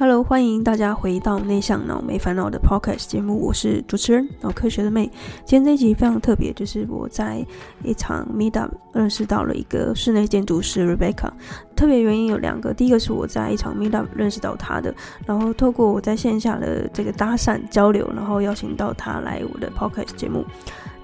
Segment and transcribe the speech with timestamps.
[0.00, 5.10] Hello，欢迎大家回到内向脑没烦恼的 Podcast 节目，我是主持人脑科学的妹。
[5.44, 7.44] 今天这一集非常特别，就是我在
[7.82, 11.32] 一场 Meetup 认识到了一个室内建筑师 Rebecca。
[11.74, 14.94] 特别原因有两个，第一个是我在一场 Meetup 认识到她的，
[15.26, 20.44] 然后透过我在线下的这个搭讪交流，然后邀请到她来我的 Podcast 节目。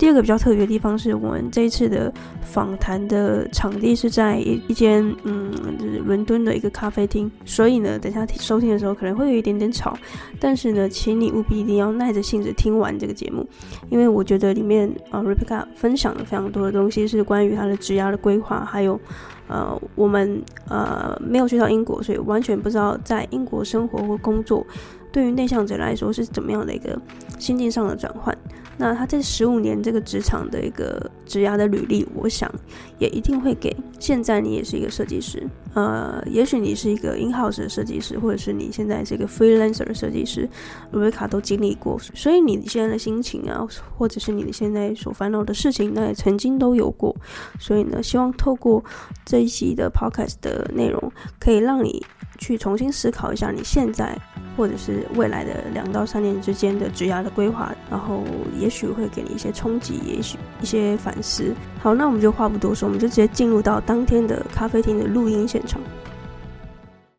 [0.04, 2.12] 第二个比较特别的地方是我们这一次的
[2.42, 9.96] 访谈的场地是在一一间嗯，就是伦敦的一个咖啡厅，所以呢，等下收听的时候可能会有一点点吵，
[10.38, 13.48] 但是呢，请你务必一定要耐着性子听完这个节目，
[13.88, 19.00] 因为我觉得里面啊，Rebecca 分享了非常多的东西，是关于他的职涯的规划，还有
[19.48, 24.66] 呃，我们呃没有去到英国，所以完全不知道在英国生活或工作
[25.10, 27.00] 对于内向者来说是怎么样的一个
[27.38, 28.36] 心境上的转换。
[28.76, 32.50] 那他这十五年这个职场的一个职涯的履历，我想
[32.98, 40.48] 也一定会给现在你也是一个设计师，呃，也许你是一个 in-house 的设计师，或者是你现在是一个 freelancer 的设计师
[40.92, 47.14] ，Rebecca 都经历过，所以你现在的心情啊，或者是你现在所烦恼的事情，那也曾经都有过，
[47.58, 48.82] 所以呢，希望透过
[49.24, 52.04] 这一期的 podcast 的内容，可以让你
[52.38, 54.16] 去重新思考一下你现在。
[54.56, 58.22] 或者是未来的两到三年之间的职涯的规划，然后
[58.56, 61.52] 也许会给你一些冲击，也许一些反思。
[61.80, 65.80] 好，那我们就话不多说，我们就直接进入到当天的咖啡厅的录音现场。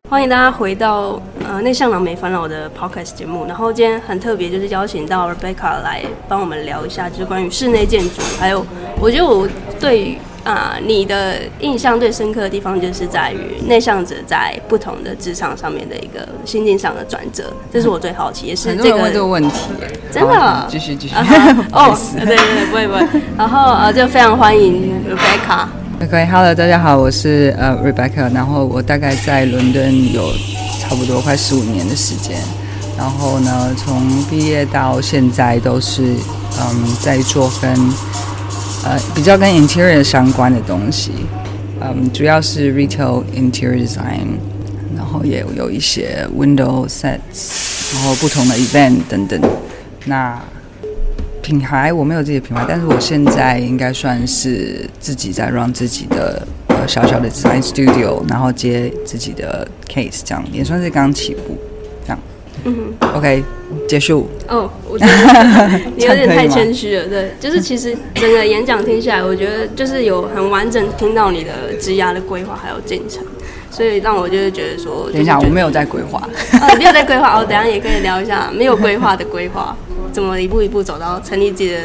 [0.08, 3.44] 欢迎大家回到呃内向狼没烦恼的 Podcast 节目。
[3.44, 8.64] 然后今天很特别，就是邀请到 Rebecca 来帮我们聊一下，就是关于室内建筑，还有
[8.98, 9.46] 我觉得我
[9.78, 10.18] 对。
[10.46, 19.58] 啊、呃，你的印象最深刻的地方，就是在于内向者在不同的职场上面的一个心境上的转折，这是我最好奇，也是这个问这个问题，
[20.12, 21.14] 真的，继续继续，
[21.74, 25.66] 哦，对对对，不会不会，然后呃，就非常欢迎 Rebecca。
[26.00, 30.30] OK，Hello，大家好，我是呃 Rebecca，然后我大概在伦敦有
[30.78, 32.38] 差不多快十五年的时间，
[32.96, 36.02] 然后呢，从毕业到现在都是
[36.60, 37.76] 嗯在做跟。
[38.86, 41.10] 呃，比较跟 interior 相关的东西，
[41.80, 44.38] 嗯，主要是 retail interior design，
[44.96, 49.40] 然后也有一些 window sets，然后不同的 event 等等。
[50.04, 50.40] 那
[51.42, 61.58] 品牌我没有自己的品牌，但是我现在应该算是自己在 run 自己的呃小小的 design studio，然后接自己的 case，这样也算是刚起步，
[62.66, 63.44] 嗯哼，OK。
[63.88, 67.04] 结束哦，我觉得 你有点太谦虚了。
[67.06, 73.24] 对，就是其实整个演讲听下来，我觉得就是有很完整听到你的职涯的规划还有进程，
[73.70, 76.28] 所以让我就是觉得说，等一下我没有在规划，
[76.60, 79.76] 哦，没有在规划哦，等一下也可以聊一下没有规划的规划，
[80.12, 81.78] 怎么一步一步走到成立自己的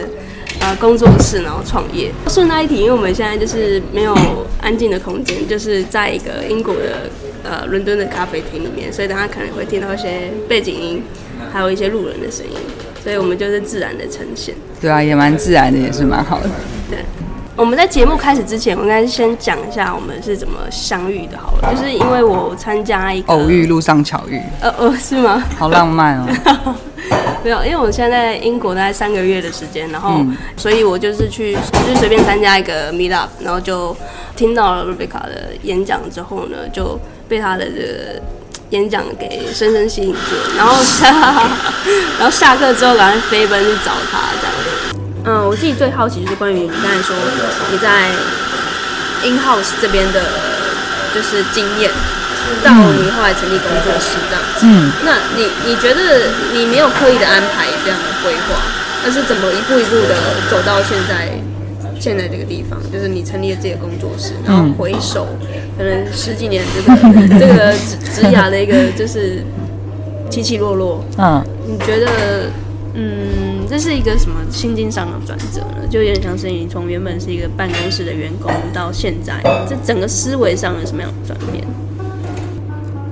[0.60, 2.12] 呃工作室，然后创业。
[2.28, 4.16] 顺带一提，因为我们现在就是没有
[4.62, 7.10] 安静的空间，就是在一个英国的
[7.44, 11.04] 呃伦敦的咖啡厅里面，所以大家可能会听到一些背景音。
[11.52, 12.56] 还有一些路人的声音，
[13.04, 14.54] 所以我们就是自然的呈现。
[14.80, 16.48] 对啊，也蛮自然的，也是蛮好的。
[16.90, 17.00] 对，
[17.58, 21.38] 我们在节目开始之前，我应该先讲一下我们是怎么相遇的。
[21.38, 24.40] 好了，就是因为我参加一个偶遇，路上巧遇。
[24.62, 25.44] 呃呃，是吗？
[25.58, 26.76] 好浪漫哦。
[27.44, 33.96] 没有，因为我现在在英国大概三个月的时间，然后，嗯、所以我就是去，就是随便参加一个 meet up，然后就
[34.36, 38.22] 听到了 Rebecca 的演讲之后呢，就被他的这个。
[38.72, 41.12] 演讲给深深吸引住，然后下，
[42.18, 44.56] 然后下课之后赶快飞奔去找他这样。
[45.26, 47.14] 嗯，我自己最好奇就是关于你刚才说
[47.70, 48.08] 你在
[49.26, 50.24] in house 这边的，
[51.14, 51.92] 就是经验，
[52.64, 54.66] 到你后来成立工作室这样子。
[54.68, 58.60] 嗯，那你你觉得你没有刻意的安排这样的规划，
[59.04, 60.16] 但是怎么一步一步的
[60.50, 61.30] 走到现在？
[62.00, 65.28] 现在这个地方，就是你成立了自己的工作室，然后回首，
[65.78, 69.44] 可能十几年这个这个职职涯的一个就是
[70.28, 71.06] 起起落落。
[71.20, 72.08] 嗯，你觉得，
[72.96, 75.88] 嗯，这是一个什么心境上的转折呢？
[75.92, 79.40] 就有点像是你从原本是一个办公室的员工，到现在，
[79.70, 81.64] 这整个思维上有什么样的转变？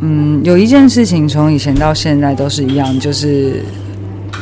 [0.02, 3.64] 嗯，有一件事情从以前到现在都是一样，就是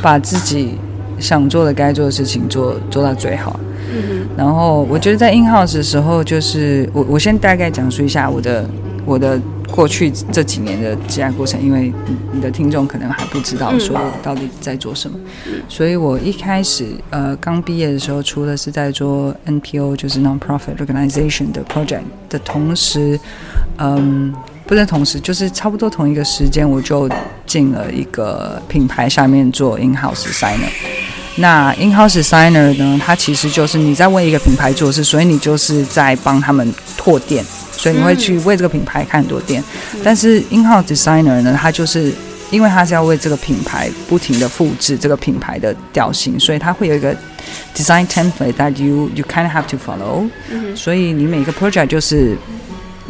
[0.01, 0.75] 把自己
[1.19, 3.59] 想做的、该做的事情做做到最好。
[3.89, 8.69] 嗯然后我觉得在 in house 的时候，就是我我先大概讲述一下我的
[9.03, 9.39] 我的
[9.71, 11.91] 过去这几年的职业过程，因为
[12.31, 15.17] 你的听众可能还不知道说我到底在做什么，
[15.67, 23.19] 所以我一开始呃刚毕业的时候，除了是在做 NPO 就是 non-profit organization 的 project 的同时，
[23.79, 24.31] 嗯，
[24.67, 27.09] 不是同时，就是差不多同一个时间，我就
[27.45, 30.69] 进了一个品牌下面做 in house designer。
[31.39, 32.99] 那 in-house designer 呢？
[33.05, 39.63] 它其实就是你在为一个品牌做事，所以你就是在帮他们拓店，所以你会去为这个品牌开很多店。
[40.03, 42.11] 但是 in-house designer 呢，它就是
[42.49, 47.15] 因为它是要为这个品牌不停的复制这个品牌的调性，所以它会有一个
[47.75, 50.27] design template that you you kind of have to follow。
[50.49, 50.75] 嗯。
[50.75, 52.35] 所以你每个 project 就是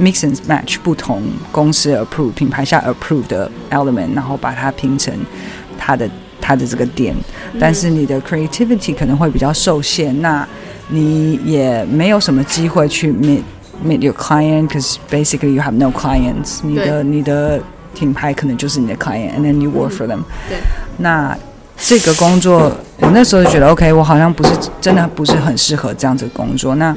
[0.00, 5.14] mix and match 不同公司 approve 品牌下 approve 的 element，然后把它拼成
[5.78, 6.08] 它的
[6.40, 7.14] 它的这个点。
[7.60, 10.46] 但是你的 creativity 可能会比较受限，那
[10.88, 13.42] 你也没有什么机会去 meet
[13.84, 16.60] meet your client，because basically you have no clients。
[16.62, 17.60] 你的你的
[17.94, 20.22] 品牌可能就是你的 client，and then you work for them。
[20.48, 20.58] 对。
[20.96, 21.36] 那
[21.79, 24.51] 这个工作，我那时候就觉得 OK，我好像不是
[24.81, 26.75] 真的不是很适合这样子的工作。
[26.75, 26.95] 那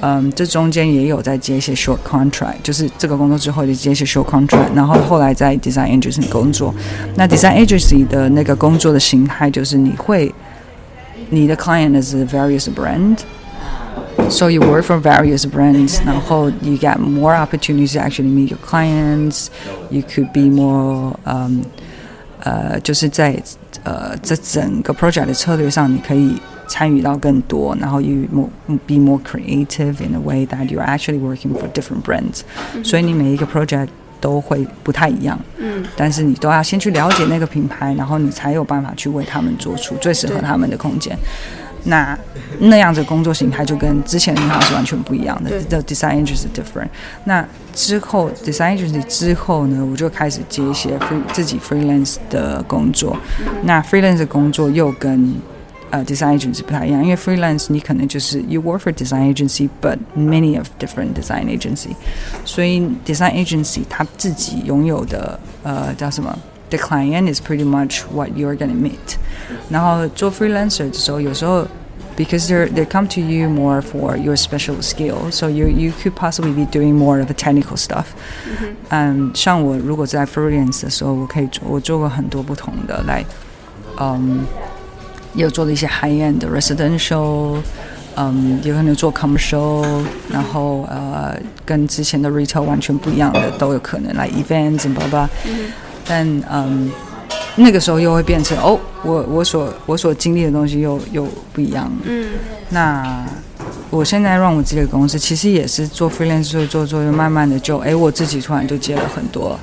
[0.00, 6.74] 嗯，这中间也有在接一些 short contract，就是这个工作之后就接一些 short contract，然后后来在 design agency 工作。
[7.14, 10.34] 那 design agency 的那个工作的形态就是你会，
[11.30, 13.18] 你的 client is various brand。
[14.28, 19.46] So you work for various brands，然后 you get more opportunities to actually meet your clients.
[19.90, 21.62] You could be more，嗯，
[22.44, 23.40] 呃，就是在
[23.84, 26.36] 呃这整个 project 的策略上，你可以
[26.66, 28.48] 参与到更多，然后 you more
[28.86, 32.40] be more creative in a way that you're actually working for different brands。
[32.82, 33.88] 所以你每一个 project
[34.20, 41.16] 都会不太一样，嗯，但是你都要先去了解那个品牌，然后你才有办法去为他们做出最适合他们的空间。
[41.84, 42.18] 那
[42.58, 45.50] 那样子工作形态就跟之前的银行是完全不一样的。
[45.64, 46.88] The design agency different。
[47.24, 53.16] 那之后 design agency 之后呢，我就开始接一些 free 自己 freelance 的工作。
[53.64, 55.34] 那 freelance 的工作又跟
[55.90, 61.90] 呃 design agency 不太一样，因为 freelance 你可能就是 you work for design agency，but many of different design agency。
[62.44, 66.38] 所以 design agency 它自己拥有的呃叫什么
[66.71, 69.15] ？The client is pretty much what you're gonna meet。
[69.69, 71.65] 然后做 freelancer 的时候，有时候
[72.17, 76.13] because they they come to you more for your special skill, so you you could
[76.15, 78.05] possibly be doing more of the technical stuff。
[78.89, 83.23] 嗯，像我如果在 freelance 的时候，我可以做我做过很多不同的，来，
[83.99, 84.45] 嗯，
[85.35, 87.61] 有做了一些 high end 的 residential，
[88.15, 89.85] 嗯，有可能做 commercial，
[90.29, 95.29] 然后呃，跟之前的 retail 完全不一样的都有可能，来 events and blah blah。
[96.06, 96.90] 但嗯，
[97.56, 101.90] 那个时候又会变成哦，我我所我所经历的东西又又不一样。
[102.04, 102.30] 嗯，
[102.70, 103.24] 那
[103.90, 109.58] 我现在让我自己的公司，其实也是做 freelance 做做做，又慢慢的就哎，我自己突然就接了很多，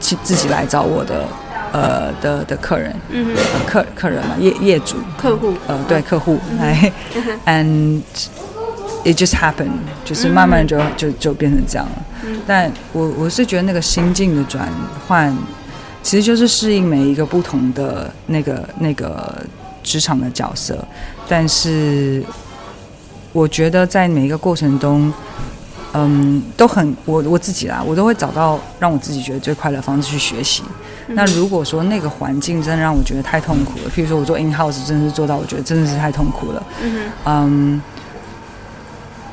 [0.00, 1.24] 自自己来找我的
[1.72, 8.02] 呃的的客人，嗯、呃，客客人嘛，业业主，客户，呃，对，客户来、嗯、，and
[9.04, 9.70] it just happened，
[10.04, 11.92] 就是慢慢就、嗯、就就变成这样了。
[12.26, 14.68] 嗯，但我我是觉得那个心境的转
[15.06, 15.32] 换。
[16.02, 19.44] 其实就是适应每一个不同的那个那个
[19.82, 20.82] 职场的角色，
[21.28, 22.22] 但是
[23.32, 25.12] 我觉得在每一个过程中，
[25.92, 30.62] 嗯，都很我我自己啦，我都会找到让我自己觉得最快乐的方式去学习。
[31.08, 31.14] 嗯。
[31.14, 36.62] 那如果说那个环境真的让我觉得太痛苦了，譬如说我做 in house 真的是做到我觉得真的是太痛苦了，
[37.26, 37.80] 嗯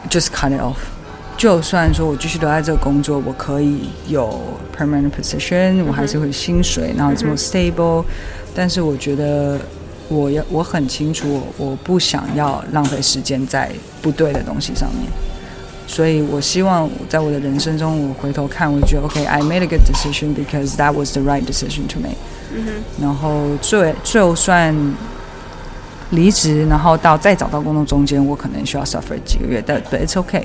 [0.09, 0.75] ，just cut it off。
[1.37, 4.41] 就算说我继续留在这个工作，我可以有
[4.75, 8.03] permanent position，我还是会薪水，然后这么 stable，
[8.55, 9.59] 但是我觉得
[10.09, 15.03] 我要我很清楚，我我不想要浪费时间在不对的东西上面，
[15.85, 22.17] 所以我希望在我的人生中，我回头看，我觉得 OK，I made a good decision because that was the right decision to make。
[22.51, 22.71] 嗯哼。
[22.99, 24.75] 然后最就算
[26.09, 30.43] 离职，然后到再找到工作中间，我可能需要 suffer 几个月，但 but it's okay。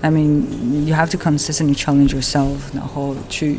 [0.00, 0.42] I mean,
[0.84, 3.58] you have to consistently challenge yourself，然后去，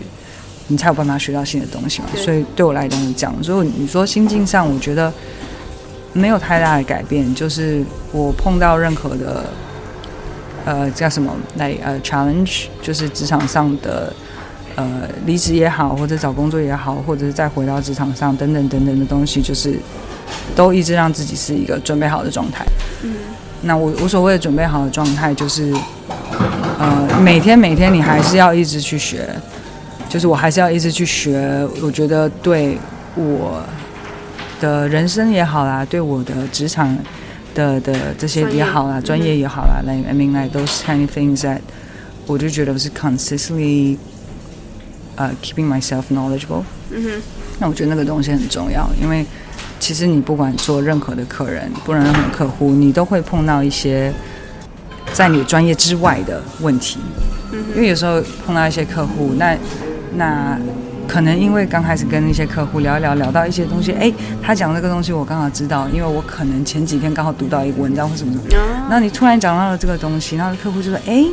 [0.68, 2.10] 你才有办法学到新的东西嘛。
[2.16, 3.34] 所以对我来讲是这样。
[3.42, 5.12] 所以你说心境上，我觉得
[6.12, 7.34] 没有太大的改变。
[7.34, 7.82] 就是
[8.12, 9.46] 我碰到任何的，
[10.66, 14.14] 呃，叫什么来呃 challenge，就是职场上的
[14.76, 19.80] 呃离职也好，或者找工作也好，或者是再回到职场上等等等等的东西，就是
[20.54, 22.66] 都一直让自己是一个准备好的状态。
[23.04, 23.14] 嗯。
[23.66, 25.74] 那我我所谓的准备好的状态，就是，
[26.78, 29.28] 呃，每天每天你还是要一直去学，
[30.10, 31.66] 就是我还是要一直去学。
[31.82, 32.78] 我觉得对
[33.16, 33.64] 我
[34.60, 36.94] 的人生也好啦，对我的职场
[37.56, 41.60] 的的这些也好啦，专业，也好啦，I mean like those kind of things that，
[42.28, 43.98] 我就觉得是 consistently，
[45.16, 46.64] 呃、uh,，keeping myself knowledgeable。
[46.92, 47.22] 嗯哼。
[47.60, 49.26] 那我觉得那个东西很重要，因为。
[49.80, 54.14] 其实你不管做任何的客人，不然任何客户，你都会碰到一些
[55.12, 57.00] 在你专业之外的问题。
[57.76, 59.56] 因为有时候碰到一些客户，那
[60.16, 60.58] 那
[61.08, 68.88] 可能因为刚开始跟那些客户聊一聊，聊到一些东西，哎，他讲这个东西我刚好知道，因为我可能前几天刚好读到一个文章或什么什么。
[68.90, 71.26] 那你突然讲到了这个东西，然后客户就说，哎，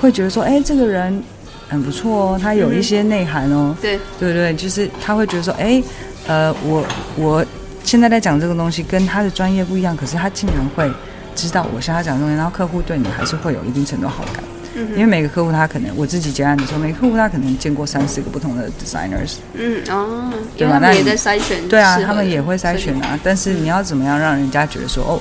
[0.00, 1.22] 会觉得说，哎，这个人
[1.68, 3.74] 很不错哦，他有一些内涵哦。
[3.80, 5.82] 对、嗯、对对，就是他会觉得说，哎，
[6.28, 7.44] 呃，我我
[7.82, 10.88] 现在在讲这个东西跟他的专业不一样，可是他竟然会
[11.34, 14.44] 知道我向他讲的东西，然后客户对你还是会有一定程度好感。
[14.74, 19.36] 嗯、因为每个客户他可能我自己接案的时候，每个客户他可能见过三四个不同的 designers。
[19.54, 20.78] 嗯哦，对吧？
[20.78, 21.66] 那也在筛选。
[21.68, 23.18] 对啊，他们也会筛选啊。
[23.24, 25.20] 但是你要怎么样让人家觉得说，哦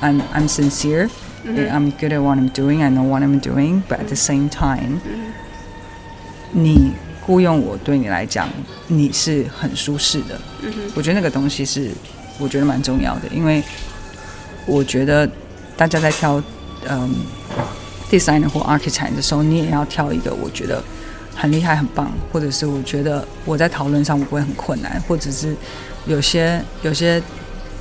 [0.00, 1.08] ，I'm I'm sincere。
[1.44, 2.82] I'm good at what I'm doing.
[2.82, 3.82] I know what I'm doing.
[3.88, 5.00] But at the same time，
[6.52, 6.92] 你
[7.24, 8.48] 雇佣我对你来讲，
[8.88, 10.40] 你是很舒适的。
[10.94, 11.90] 我觉得那个东西是
[12.38, 13.62] 我觉得蛮重要的，因为
[14.66, 15.28] 我觉得
[15.76, 16.42] 大家在挑
[16.88, 17.14] 嗯
[18.10, 20.82] designer 或 architect 的时候，你也要挑一个我觉得
[21.36, 25.54] 很厉害、很棒，或者是我觉得我在讨论上我不会很困难，或者是
[26.06, 27.22] 有些有些。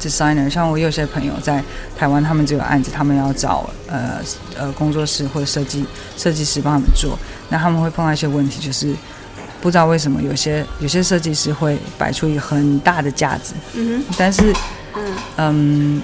[0.01, 1.62] designer，像我有些朋友在
[1.98, 4.22] 台湾，他们这个案子，他们要找呃
[4.58, 7.19] 呃工作室或者设计设计师帮他们做，
[7.50, 8.96] 那他们会碰到一些问题，就是
[9.61, 14.53] 不知道为什么有些有些设计师会摆出一个很大的架子，嗯哼，但是
[14.95, 15.13] 嗯。
[15.37, 16.01] 嗯，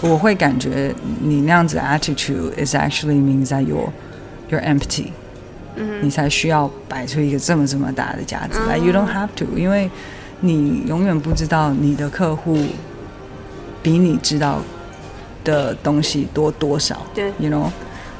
[0.00, 3.90] 我会感觉你那样子的 attitude is actually means that you're
[4.50, 5.08] you're empty，
[5.76, 8.58] 嗯哼，你才需要摆出一个这么这么大的架子。
[8.68, 9.90] 来，like you don't have to，因为
[10.40, 12.58] 你永远不知道你的客户。
[13.82, 14.60] 比你知道
[15.42, 17.00] 的东西多多少？
[17.14, 17.66] 对，you know，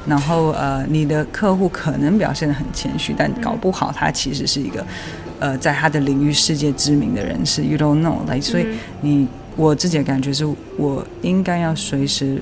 [0.07, 4.85] 然后呃，你的客户可能表现得很谦虚，但搞不好他其实是一个
[5.39, 7.63] 呃，在他的领域世界知名的人士。
[7.63, 8.65] You don't know，来，所以
[9.01, 10.45] 你我自己的感觉是
[10.77, 12.41] 我应该要随时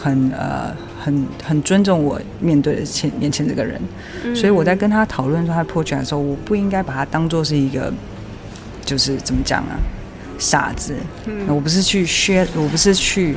[0.00, 3.80] 很呃很很尊重我面对的前面前这个人。
[4.34, 7.92] 所以我在跟他讨论说他 project 的时候，我不应该把他当做是一个
[8.84, 9.74] 就是怎么讲啊？
[10.38, 13.34] 傻子，嗯、我不是去削，我不是去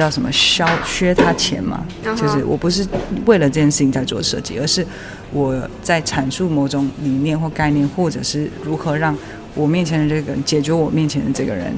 [0.00, 2.86] 叫什么削削他钱嘛，嗯、就是我不是
[3.26, 4.84] 为了这件事情在做设计，而是
[5.30, 9.14] 我在阐述某种理念或概念，或者是如何让
[9.54, 11.70] 我面前的这个人解决我面前的这个人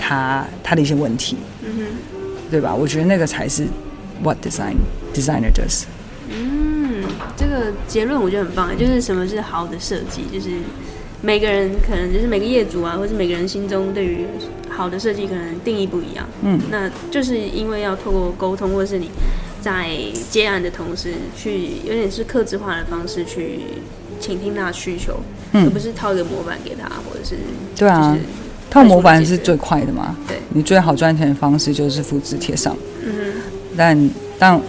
[0.00, 1.84] 他他的一些问题，嗯哼，
[2.50, 2.74] 对吧？
[2.74, 3.66] 我觉得那个才是
[4.22, 4.76] what design
[5.12, 5.84] designer does。
[6.30, 7.04] 嗯，
[7.36, 10.48] 这个结论我觉得很棒，就是什么是好的设计，就是。
[11.26, 14.24] 每个人可能就是每个业主啊，或是每个人心中对于
[14.68, 16.24] 好的设计可能定义不一样。
[16.42, 19.10] 嗯，那就是因为要透过沟通，或者是你
[19.60, 19.90] 在
[20.30, 23.58] 接案的同时，去有点是克制化的方式去
[24.20, 25.18] 倾听他的需求，
[25.50, 27.34] 嗯，而不是套一个模板给他，或者是
[27.74, 28.16] 对啊，
[28.70, 30.16] 套模板是最快的嘛。
[30.28, 32.76] 对，你最好赚钱的方式就是复制贴上。
[33.04, 33.32] 嗯，
[33.76, 34.60] 但但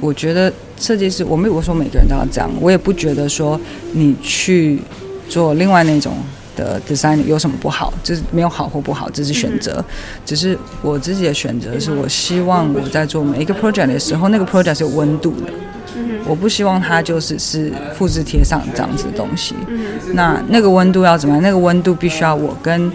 [0.00, 3.60] 我觉得设计师，我没有说每个人都要这样，我也不觉得说
[3.92, 4.80] 你去。
[5.28, 6.14] 做另外那种
[6.56, 7.92] 的 design 有什么不好？
[8.02, 9.76] 就是没有好或不好，这是选择。
[9.78, 9.84] 嗯、
[10.24, 15.52] 只是我自己的选择是，我希望我在做每一个 project 的时候，那个 project 是有温度的。
[15.96, 19.54] 嗯、我不希望它就是是复制贴上这样子的东西。
[19.68, 19.78] 嗯、
[20.14, 21.42] 那那个温度要怎么样？
[21.42, 22.90] 那个温度必须要我跟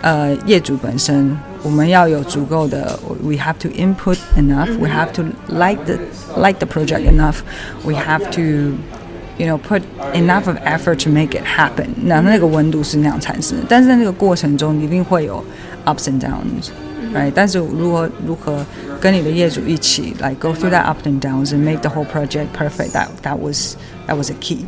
[0.00, 5.96] 呃业主本身，我们要有足够的，we have to input enough，we have to like the
[6.36, 8.76] like the project enough，we have to。
[9.37, 9.81] You know, put
[10.13, 11.87] enough of effort to make it happen。
[12.03, 15.43] 那那个温度是那样产生的，但是在那个过程中，一定会有
[15.85, 17.31] ups and downs，right？
[17.33, 18.63] 但是如何如何
[18.99, 24.15] 跟你的业主一起来 go through that ups and downs and make the whole project perfect，that that was that
[24.15, 24.65] was a key。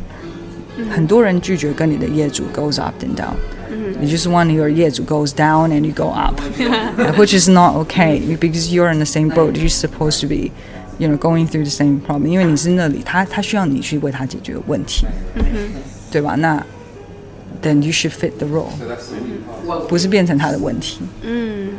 [0.90, 7.38] 很多人拒绝跟你的业主 goes up and down。You just want your 业主 goes down and you go up，which
[7.38, 9.52] is not okay because you're in the same boat.
[9.52, 10.50] You're supposed to be
[10.99, 16.35] You know, going through the same problem，因为你是那里，他他需要你去为他解决问题，嗯、哼对吧？
[16.35, 16.61] 那
[17.61, 20.99] then you should fit the role，、嗯、不是变成他的问题。
[21.21, 21.69] 嗯，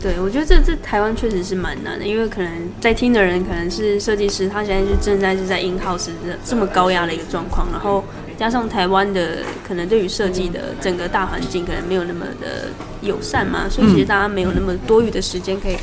[0.00, 8.04] 对，我觉得这这台湾确实是蛮难的，因为可能在听的人可能是设计师，他现在就正在是在 in house 这这么高压的一个状况，然后。
[8.38, 12.68] 加上台湾的可能对于设计的整个大环境可能没有那么的
[13.00, 15.76] 友善嘛，所以其实大家没有那么多余的时间可以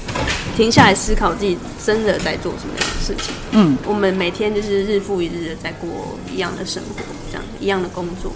[0.56, 3.34] 停下来思考自己真的在做什么样的事情。
[3.52, 8.32] 嗯，我们每天就是日复一日的在过一样的生活，这样一样的工作。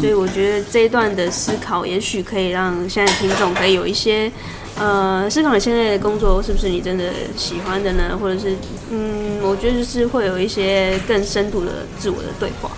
[0.00, 4.30] 所以我觉得这一段的思考，也许可以让现在听众可以有一些
[4.78, 7.04] 呃思考你现在的工作是不是你真的
[7.36, 8.16] 喜欢的呢？
[8.20, 8.54] 或者是
[8.90, 12.70] 嗯，我觉得就是会有一些更深度的自我的对话。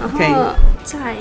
[0.00, 0.18] 然后，
[0.82, 1.14] 在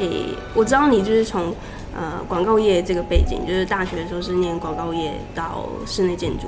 [0.54, 1.54] 我知道你就是从
[1.94, 6.48] 呃广告业这个背景，就是大学的时候是念广告业到室内建筑、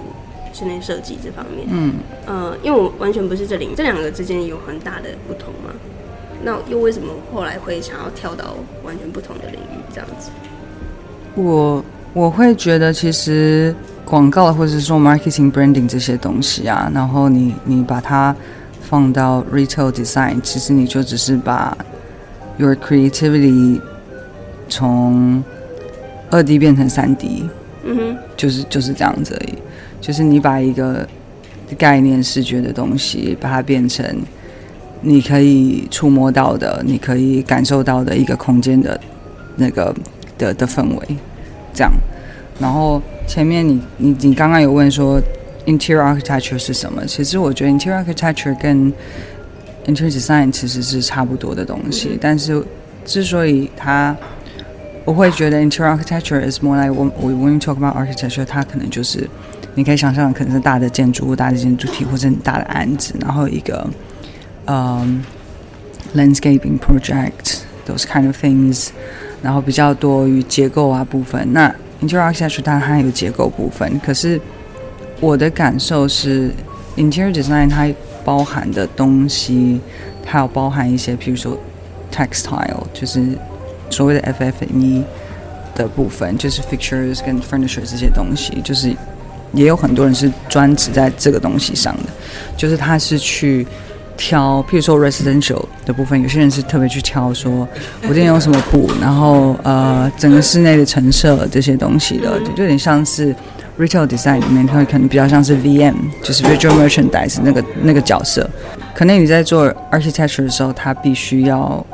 [0.53, 1.67] 室内设计这方面。
[1.69, 1.95] 嗯，
[2.25, 5.73] 呃，因为我完全不是这领域，这两个之间有很大的不同嘛？
[6.43, 10.31] 那又为什么后来会想要跳到完全不同的领域这样子？
[11.35, 11.83] 我
[12.13, 18.35] 我会觉得，其实广告或者是说 marketing branding 这些东西啊，然后你你把它
[18.81, 21.77] 放到 retail design，其实你就只是把
[22.61, 23.81] your creativity
[24.69, 25.43] 从
[26.29, 27.49] 二 D 变成三 D，
[27.83, 29.57] 嗯哼，就是就是这样子而已。
[29.99, 31.07] 就是你把一个
[31.77, 34.05] 概念视觉的东西，把它变成
[35.01, 38.99] 你可以触摸到的、你可以感受到的一个空间的
[39.55, 39.93] 那个
[40.37, 41.17] 的的氛围，
[41.73, 41.91] 这样。
[42.59, 45.19] 然后前面你你你刚刚有问说
[45.65, 47.05] interior architecture 是什么？
[47.05, 48.93] 其实我觉得 interior architecture 跟
[49.85, 52.63] interior design 其实是差不多的东西，但是
[53.05, 54.15] 之所以它
[55.03, 59.27] 我会觉得 interior architecture is more like when when we talk about architecture，它可能就是
[59.73, 63.89] 你可以想象可能是大的建筑物、大的建筑体或者很大的案子，然后一个
[64.65, 65.23] 嗯、
[66.13, 68.89] um, landscaping project those kind of things，
[69.41, 71.51] 然后比较多于结构啊部分。
[71.51, 74.39] 那 interior architecture 它还有结构部分，可是
[75.19, 76.51] 我的感受是
[76.95, 77.87] interior design 它
[78.23, 79.79] 包含的东西，
[80.25, 81.57] 它有包含一些，譬如说
[82.11, 83.21] textile，就是。
[83.93, 85.03] 所谓的 FF&E
[85.75, 88.89] 的部分，就是 fixtures 跟 furniture 这些东西，就是
[89.51, 92.03] 也有很多人是专职在这个东西上的，
[92.55, 93.67] 就是他是去
[94.15, 97.67] 挑，譬如说 residential 的部分，有些人是特别去挑，说
[98.03, 103.35] 我今天用什么布，然后呃整个室内的陈设这些东西的，就有点像是
[103.79, 108.49] retail design 里面，它可能比较像是 VM，就是 visual merchandise 那个那个角色，
[108.93, 111.85] 可能你在做 architecture 的时候，它必须要。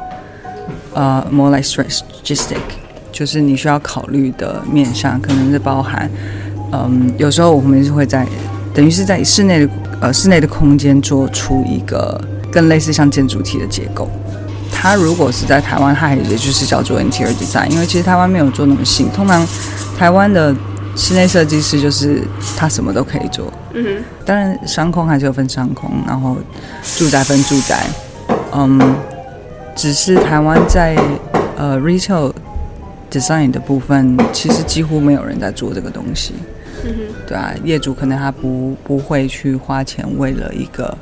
[0.93, 2.57] 呃、more like strategic，
[3.11, 6.09] 就是你需要考虑的面向，可能是包含，
[6.71, 8.25] 嗯，有时候我们是会在，
[8.73, 12.19] 等于是在室内的呃室内的空间做出一个
[12.51, 14.09] 更类似像建筑体的结构。
[14.71, 19.05] 它如果是在台湾，它也就是叫做 interior design，因为其实台湾没有做那么细。
[19.15, 19.47] 通常
[19.99, 20.51] 台湾的
[20.97, 22.21] 室内设计师就是
[22.57, 23.53] 他什么都可以做。
[23.73, 24.03] 嗯。
[24.25, 26.35] 当然商空还是有分商空，然后
[26.97, 27.85] 住宅分住宅，
[28.51, 28.95] 嗯。
[29.75, 30.97] 只是台湾在
[31.55, 32.33] 呃 retail
[33.11, 36.33] design 的部分，其实几乎没有人在做这个东西。
[36.83, 36.91] 嗯，
[37.27, 40.97] 对啊，业主可能他不不会去花钱为了一个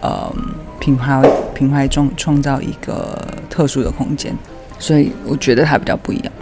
[0.00, 0.34] 呃
[0.80, 1.22] 品牌
[1.54, 4.34] 品牌创创造一个特殊的空间，
[4.78, 6.32] 所以我觉得它比较不一样。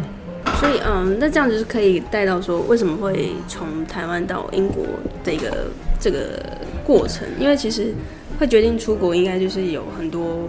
[0.60, 4.84] 所以嗯，那这样子是可以带到说，为什么会从台湾到英国
[5.22, 5.68] 这个
[6.00, 6.42] 这个
[6.84, 7.26] 过程？
[7.38, 7.94] 因为其实
[8.38, 10.48] 会决定出国，应该就是有很多。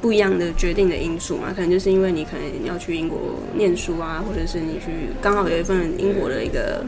[0.00, 3.20] 不一样的决定的因素嘛，可能就是因为你可能要去英国
[3.54, 6.84] 念书啊，或者是你去刚好有一份英国的一个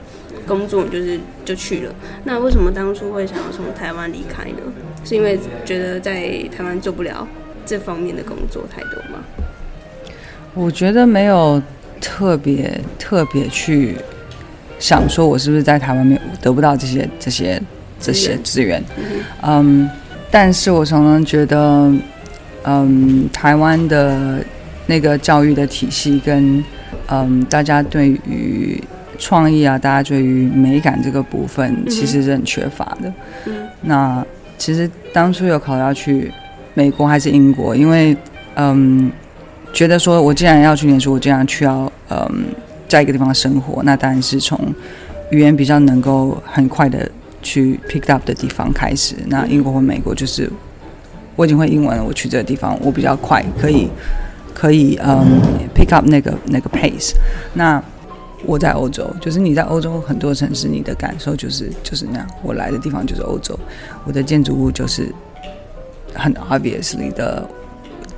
[0.49, 1.95] 工作，就是就去了。
[2.25, 4.59] 那为什么当初会想要从台湾离开呢？
[5.05, 7.25] 是因为觉得在台湾做不了
[7.65, 9.23] 这方面的工作太多吗？
[10.53, 11.63] 我觉得没有
[12.01, 13.97] 特别特别去
[14.79, 17.61] 想说，我是不是在台湾没有得不到这些这些
[17.99, 18.83] 这些资源。
[19.43, 19.89] 嗯，um,
[20.31, 21.93] 但是我常常觉得。
[22.67, 24.43] 嗯，台湾的
[24.87, 26.65] 那个教育的体系跟
[27.09, 28.83] 嗯，大家对于
[29.19, 33.13] 创意啊，大家对于美感这个部分其实是很缺乏的。
[33.45, 34.25] 嗯，那
[34.57, 36.33] 其实当初有考虑要去
[36.73, 38.17] 美国还是英国，因为
[38.55, 39.13] 嗯，
[39.75, 42.47] 觉得说我既然要去念书，我既然去要嗯，
[42.89, 44.59] 在一个地方生活，那当然是从
[45.31, 47.07] 语言比较能够很快的
[47.43, 49.17] 去 pick up 的地方开始。
[49.27, 50.51] 那英国或美国就是。
[51.37, 53.89] 我已经会英文了，我去这个地方，我比较快，可以，
[54.55, 55.43] 可以，嗯
[55.75, 57.13] ，pick up 那个那个 pace。
[57.55, 57.83] 那
[58.47, 62.27] 我在欧洲，就是你在欧洲很多城市，你的感受就是就是那样。
[62.41, 63.59] 我来的地方就是欧洲，
[64.05, 65.13] 我的建筑物就是
[66.15, 67.45] 很 obviously 的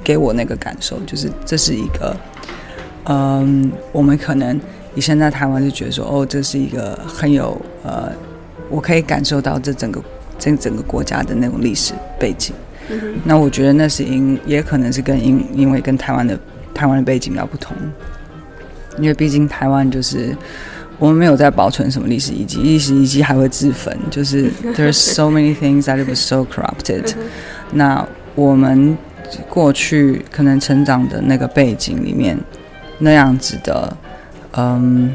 [0.06, 2.16] 给我那个感受，就是这是一个，
[3.06, 4.60] 嗯，我们可能
[4.94, 8.12] 以前在台湾就觉得说，哦，这是一个很有呃，
[8.70, 10.00] 我可以感受到这整个
[10.38, 12.54] 这整个国家的那种历史背景。
[13.24, 16.38] 那我觉得那是因，也可能是跟因，因为跟台湾的
[16.72, 17.76] 台湾的背景比较不同，
[18.98, 20.36] 因为毕竟台湾就是
[21.00, 27.12] 我们没有在保存什么历史遗迹，历史遗迹还会自焚，就是 there's so many things that it was so corrupted。
[27.72, 28.96] 那我们
[29.48, 32.38] 过去可能成长的那个背景里面
[32.98, 33.96] 那样子的
[34.52, 35.14] 嗯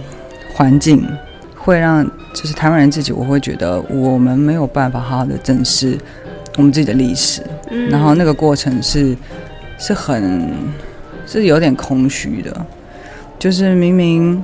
[0.54, 1.08] 环境，
[1.56, 5.98] 会让就是台湾人自己，我会觉得我们没有办法好好的正视。
[6.58, 7.42] 我们自己的历史，
[7.90, 9.16] 然后那个过程是
[9.78, 10.52] 是很
[11.26, 12.66] 是有点空虚的，
[13.40, 14.44] 就是明明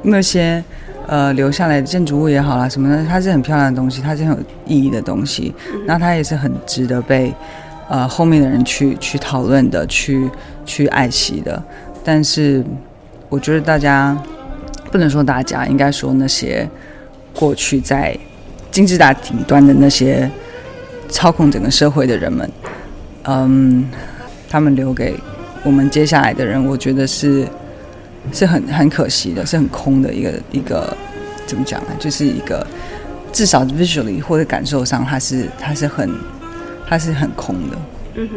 [0.00, 0.62] 那些
[1.08, 5.52] 呃留下来的建筑物也好啦什么的，它是很漂亮的东西，它是很有意义的东西，
[5.86, 7.34] 那它也是很值得被
[7.90, 10.30] 呃后面的人去去讨论的，去
[10.64, 11.62] 去爱惜的。
[12.02, 12.64] 但是
[13.28, 14.16] 我觉得大家
[14.90, 16.66] 不能说大家，应该说那些
[17.34, 18.16] 过去在
[18.70, 20.30] 金字塔顶端的那些。
[21.12, 22.48] 操控整个社会的人们，
[23.24, 23.84] 嗯，
[24.48, 25.18] 他们留给
[25.64, 27.44] 我们接下来的人，我觉得是
[28.32, 30.96] 是很很可惜的，是很空的一个一个
[31.46, 31.88] 怎么讲呢？
[31.98, 32.64] 就是一个
[33.32, 36.08] 至少 visually 或者感受上，它是它是很
[36.90, 37.76] 它是很空的。
[38.16, 38.34] 嗯哼，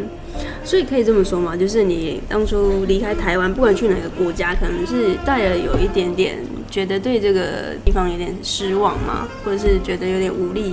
[0.63, 6.37] 所以可以这么说嘛，就是你当初离开台湾，不管去哪个国家，可能是带了有一点点
[6.69, 10.71] 觉得对这个地方有点失望嘛，或者是觉得有点无力，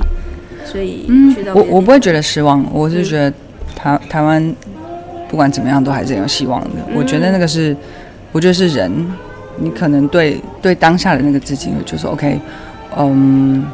[0.66, 3.32] 所以去到、嗯、我我不会觉得失望，我是觉得
[3.74, 4.54] 台台湾
[5.30, 6.68] 不管怎么样都还是有希望的。
[6.88, 7.74] 嗯、我觉得那个是，
[8.32, 8.92] 我觉得是人，
[9.56, 12.38] 你可能对对当下的那个自己就是 OK，
[12.98, 13.64] 嗯，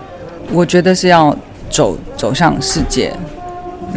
[0.53, 1.37] 我觉得是要
[1.69, 3.13] 走走向世界。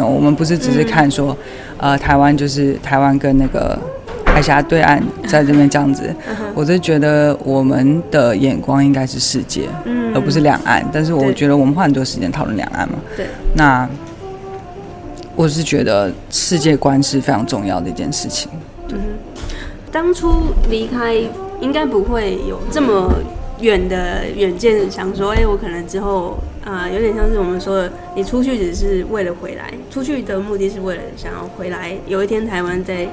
[0.08, 1.36] 我们不是只是看说，
[1.78, 3.78] 嗯、呃，台湾就是台湾跟那个
[4.26, 10.86] 海峡对岸在这边这样子， 嗯、我是觉得我们的眼光应该是世界，嗯、而不是两岸。
[10.92, 12.96] 但是我觉得我们花很多时间讨论两岸嘛。
[13.16, 13.26] 对。
[13.56, 13.88] 那
[15.36, 18.52] 我是觉得世界观是非常重要的一件事情。
[18.90, 19.44] 嗯哼。
[19.92, 21.16] 当初离开
[21.62, 23.12] 应该不会有这么
[23.62, 26.38] 远的远见，想说，哎、欸，我可能之后。
[26.66, 31.96] 啊、呃，有点像是我们说的，你出去只是为了回来，出去的目的是为了想要回来。
[32.06, 33.08] 有一天台湾再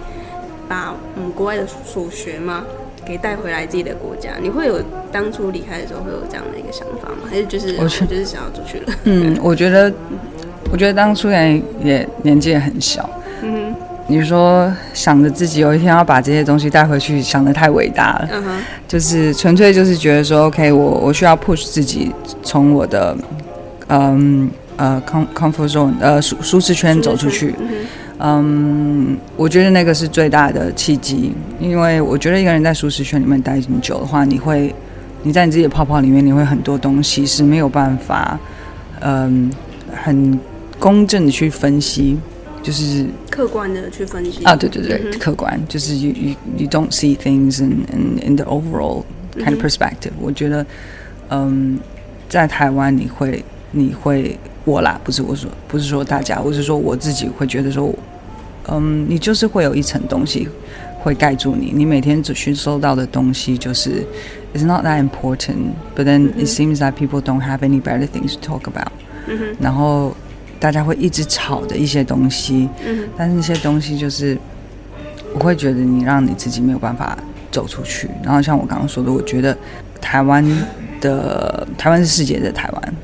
[0.69, 2.65] 把嗯国外的所学嘛
[3.07, 7.29] 给带回来自己的国家，你会有当初离开的时候会有这样的一个想法吗？
[7.31, 8.93] 还是就是我就是想要出去了？
[9.05, 9.91] 嗯，我觉得，
[10.71, 13.09] 我觉得当初也也年纪也很小。
[13.43, 13.86] 嗯哼。
[14.09, 18.29] 你说想着自己有一天要把这些东西带回去，想的太伟大了。
[18.33, 18.63] Uh huh.
[18.87, 23.17] 就是纯粹就是觉得说，OK，我我需要 push 自己从我的
[23.89, 25.03] 嗯呃
[25.35, 27.55] comfort zone 呃舒舒适圈走出去。
[28.19, 34.75] 嗯，我觉得那个是最大的契机，因为我觉得一个人在舒适圈里面待很久的话，你会
[35.25, 38.39] 你在你自己的泡泡里面，你会很多东西是没有办法
[39.01, 39.51] 嗯
[39.93, 40.39] 很
[40.79, 42.17] 公正的去分析。
[42.66, 49.04] 就是客观的去分析啊，对对对，嗯、哼客观就是 you you you don't see things in in in the overall
[49.36, 50.22] kind of perspective、嗯哼。
[50.22, 50.66] 我觉得，
[51.30, 51.80] 嗯，
[52.30, 57.92] 在台湾你会你会我啦，不是我说不是说大家，我是说我自己会觉得说，
[58.68, 60.48] 嗯，你就是会有一层东西
[61.00, 64.06] 会盖住你，你每天只需收到的东西就是
[64.54, 68.40] it's not that important，but then it seems that people don't have any better things to
[68.40, 68.92] talk about、
[69.26, 69.56] 嗯哼。
[69.60, 70.16] 然后。
[70.59, 74.37] 大家会一直吵的一些东西，嗯、但是那些东西就是，
[75.35, 77.17] 我会觉得你让你自己没有办法
[77.51, 78.09] 走出去。
[78.23, 79.57] 然后像我刚刚说的，我觉得
[80.01, 80.45] 台湾
[81.01, 82.95] 的台湾是世界的台湾，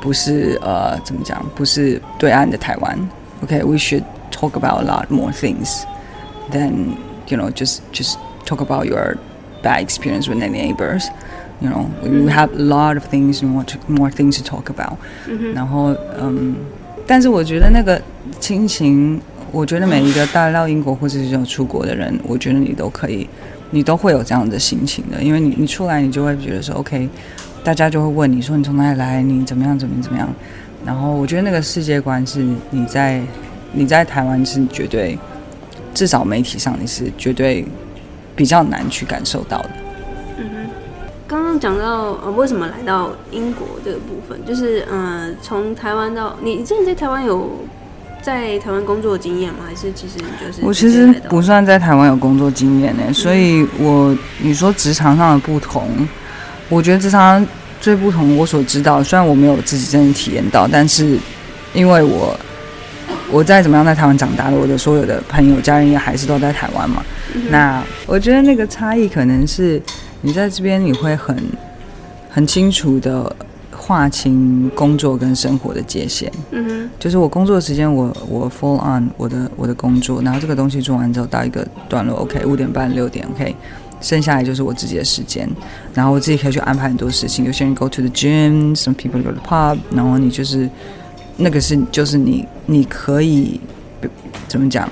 [0.00, 2.98] 不是呃怎么讲，不是对岸的台湾。
[3.42, 5.82] OK，we、okay, should talk about a lot more things
[6.50, 6.96] than
[7.28, 9.16] you know just just talk about your
[9.62, 11.08] bad experience with the neighbors.
[11.58, 14.98] You know, we have a lot of things more to, more things to talk about.
[15.54, 16.54] 然后，嗯，
[17.06, 18.00] 但是我觉得那个
[18.38, 19.18] 亲情，
[19.50, 23.26] 我觉得每一个到到英国或者是有出国的人，我觉得你都可以，
[23.70, 27.08] 你都会有这样的心情的，因为你你出来，你就会觉得说，OK，
[27.64, 30.28] 大家就会问你说你从哪里来，你怎么样，怎么怎么样。
[30.84, 33.22] 然后我觉得那个世界观是你在
[33.72, 35.18] 你在台湾是绝对，
[35.94, 37.64] 至少媒体上你是绝对
[38.36, 39.70] 比较难去感受到的。
[41.28, 47.50] 刚刚讲到呃，为什么来到英国这个部分，就是呃，从台湾到你，你之前在台湾有
[48.22, 49.64] 在台湾工作的经验吗？
[49.68, 50.64] 还是其实你就是？
[50.64, 55.90] 我其实不算在台湾有工作经验呢，嗯、所以我你说职场上的不同，
[56.68, 57.46] 我觉得职场上
[57.80, 61.18] 最不同，我所知道，虽然我没有自己真的体验到，但是
[61.74, 62.38] 因为我
[63.32, 67.02] 我再怎么样在台湾长大的，我的所有的朋友家人也还是都在台湾嘛。
[67.34, 69.82] 嗯、那我觉得那个差异可能是。
[70.26, 71.36] 你在这边，你会很
[72.28, 73.32] 很清楚的
[73.70, 76.28] 划清工作跟生活的界限。
[76.50, 83.54] 嗯哼，就是我工作的时间，我我 full on 我的我的工作，然后这个东西做完之后到一个段落，OK，五点半六点，OK，
[84.00, 85.48] 剩下来就是我自己的时间，
[85.94, 87.44] 然后我自己可以去安排很多事情。
[87.44, 90.68] 有些人 go to the gym，some people go to the pub，然后你就是
[91.36, 93.60] 那个是就是你你可以
[94.48, 94.90] 怎么讲，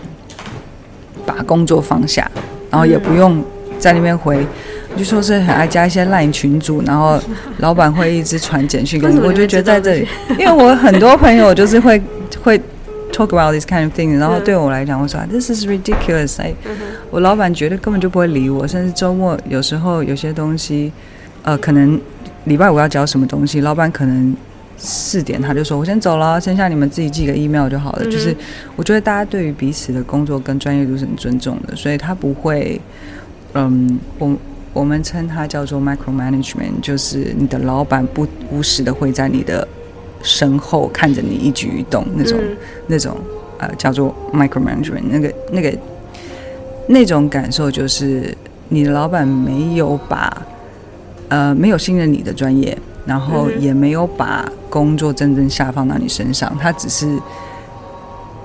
[1.27, 2.31] 把工作放下，
[2.71, 3.43] 然后也不用
[3.81, 4.47] 在那边回。
[4.97, 7.21] 就说是很爱加一些 LINE 群组，然后
[7.59, 9.19] 老板会一直传简讯给你。
[9.19, 12.01] 我就觉得在这里，因为我很多朋友就是会
[12.43, 12.57] 会
[13.13, 16.41] talk about this kind of thing，然后对我来讲，我说 this is ridiculous。
[16.41, 16.55] 哎，
[17.11, 20.93] 我老板觉得根本就不会理我，甚至周末有时候有些东西，
[21.43, 22.01] 呃，可能
[22.45, 24.37] 礼拜五要交什么东西，老板可能
[24.77, 28.05] 四点他就说我先走了，剩下你们自己寄个 email 就好了。
[28.05, 28.35] 就是
[28.77, 32.81] 我觉得大家对于彼此的工作跟专业度是很尊重的，所以他不会，
[33.55, 34.37] 嗯，我。
[34.75, 39.67] 我们称它叫做 micromanagement，就是你的老板不无时的会在你的
[40.21, 42.57] 身后看着你一举一动那种、嗯、
[42.89, 43.17] 那种
[43.59, 45.73] 呃叫做 micromanagement，那个那个
[46.89, 48.37] 那种感受就是
[48.69, 50.47] 你的老板没有把
[51.29, 57.19] 呃没有信任你的专业，然后也没有把工作真正下放到你身上，他只是。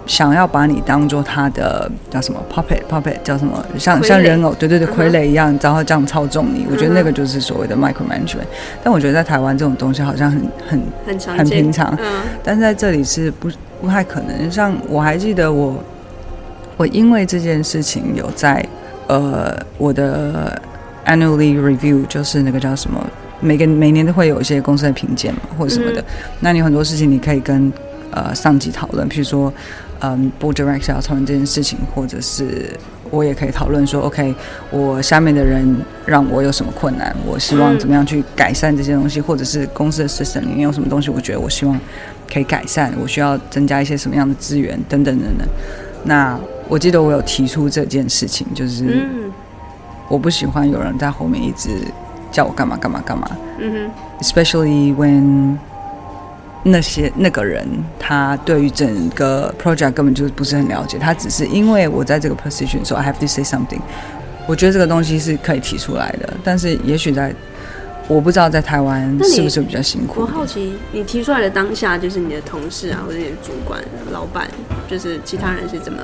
[0.10, 6.65] 想要把你当做他的叫什么 puppet puppet 叫什么像像人偶对对对傀儡一样，然后这样操纵你。
[6.67, 8.48] 我觉得那个就是所谓的 micromanagement。
[8.84, 11.95] 但我觉得在台湾这种东西好像很很很很平常，
[12.43, 13.48] 但是在这里是不
[13.80, 14.52] 不太可能。
[14.52, 15.76] 像我还记得我
[16.76, 18.65] 我因为这件事情有在
[19.06, 20.60] 呃我的
[21.06, 23.00] annually review 就是那个叫什么
[23.39, 26.04] 每个每年都会有一些公司的评鉴嘛或者什么的。
[26.39, 27.72] 那你很多事情你可以跟
[28.12, 29.52] 呃上级讨论，譬如说。
[30.02, 32.72] 嗯，board director 要讨论这件事情，或者是
[33.12, 34.34] 我也可以讨论说，OK，
[34.72, 41.78] 我下面的人让我有什么困难，我希望怎么样去改善这些东西，或者是公司的 system 里面有什么东西，我觉得我希望
[42.32, 45.45] 可以改善，我需要增加一些什么样的资源等等等等。
[46.06, 49.06] 那我记得我有提出这件事情，就是
[50.08, 51.72] 我不喜欢有人在后面一直
[52.32, 53.30] 叫我干嘛干嘛干嘛。
[53.60, 53.91] 嗯哼
[54.22, 55.58] ，especially when
[56.63, 57.65] 那些那个人，
[57.98, 63.80] 他对于整个 project 根本就不是很了解，他只是因为我在这个 position，所以 I have to say something。
[64.48, 67.34] 我觉得这个东西是可以提出来的，但是也许在
[68.08, 70.22] 我不知道在台湾是不是比较辛苦。
[70.22, 73.80] 我好奇，你提出来的当下，就是你的同事啊，或者你的主管、
[74.12, 74.48] 老板，
[74.89, 76.00] 就是其他人是怎么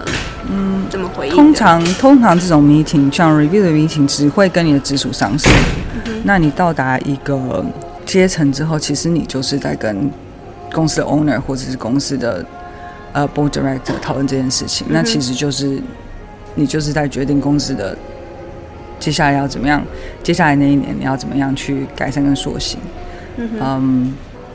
[0.47, 1.35] 嗯怎么回应？
[1.35, 5.49] 通常通常这种 meeting，像 review 的 meeting，只会跟你的直属上司。
[6.05, 7.65] 嗯、那你到达一个
[8.05, 10.07] 阶层之后，其实你就是在跟
[10.73, 12.45] 公司的 owner 或者是公司的
[13.13, 15.81] 呃 board director 讨论这件事情，嗯、那其实就是
[16.55, 17.97] 你就是在决定公司的
[18.99, 19.83] 接下来要怎么样，
[20.23, 22.79] 接下来那一年你要怎么样去改善跟塑形。
[23.37, 24.13] 嗯，嗯，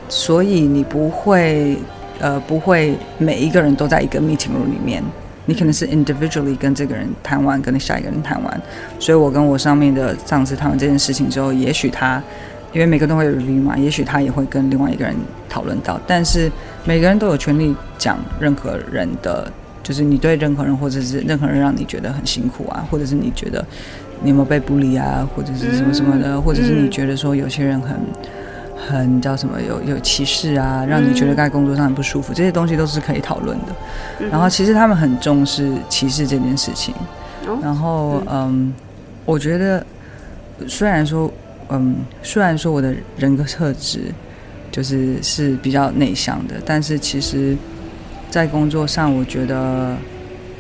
[0.09, 1.79] 所以你不会
[2.19, 5.03] 呃不会每一个人都在一个 meeting room 里面，
[5.47, 8.63] 你可能是 individually 跟这个人谈完，跟下一个人谈完。
[8.99, 12.23] 所以我跟我上面的上司谈完这件事情之后，也许他。
[12.73, 15.15] 因为每个人都会有 review 嘛，也许他也会跟另外一个人
[15.49, 16.51] 讨论到，但是
[16.85, 19.51] 每个人都有权利讲任何人的，
[19.83, 23.65] 就是你对任何人或者是任何人让你觉得很辛苦啊，或者是你觉得
[24.23, 27.99] 你有没有被 bully 啊，或者是什么什么的，或者是你觉得说有些人很
[28.89, 34.29] 很叫什么有有歧视啊，让你觉得在工作上很不舒服，这些东西都是可以讨论的。
[34.31, 36.95] 然后其实他们很重视歧视这件事情，
[37.61, 38.73] 然后嗯，
[39.25, 39.85] 我觉得
[40.69, 41.29] 虽然说。
[41.71, 44.13] 嗯，虽然说我的人格特质
[44.73, 47.57] 就是是比较内向的，但是其实，
[48.29, 49.97] 在工作上，我觉得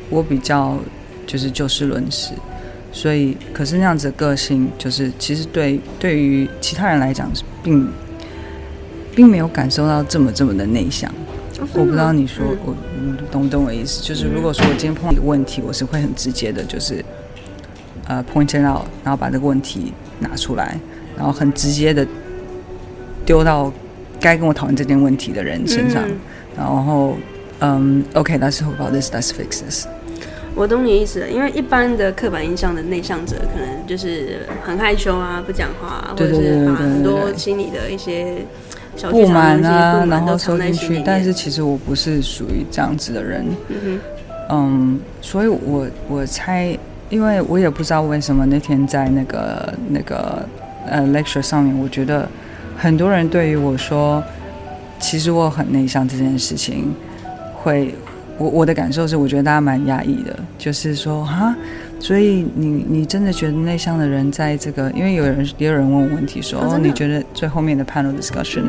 [0.08, 0.76] 我比较
[1.26, 2.32] 就是就事论事，
[2.92, 7.30] 所以可是那样子的个性，就是其实对对于其他人来讲，
[7.62, 7.88] 并
[9.14, 11.12] 并没有感受到这么这么的内向。
[11.74, 12.74] 我不知道你说我
[13.30, 14.02] 懂不懂我意思？
[14.02, 17.04] 就是如果说我今天碰到一个问题，我是会很直接的，就是
[18.06, 20.78] 呃 point it out，然后把这个问题拿出来。
[21.20, 22.06] 然后很直接的
[23.26, 23.70] 丢到
[24.18, 26.16] 该跟我讨论这件问题的人身上，嗯、
[26.56, 27.14] 然后
[27.60, 29.86] 嗯，OK，Let's hope about this, let's fix this。
[30.54, 38.38] 我懂你意思了，因为一般的刻板印象的内向者，可能就是很害羞啊，不讲话，啊或者是把很多心里的一些
[38.96, 41.02] 小不满啊，然后收进去。
[41.04, 44.00] 但是其实我不是属于这样子的人，嗯哼，
[44.48, 46.74] 嗯，所以我我猜，
[47.10, 50.42] 因为我也不知道为什么那天在那个那个。
[50.86, 52.28] 呃，lecture 上面，我觉得
[52.76, 54.22] 很多人对于我说，
[54.98, 56.94] 其实我很内向这件事情，
[57.54, 57.94] 会，
[58.38, 61.54] 我我的感受是，我觉得大家蛮压抑的，就是说哈，
[61.98, 68.64] 所以你你真的觉得内向的人在这个，因为有人也有人问我问题说，哦，你觉得最后面的 panel discussion，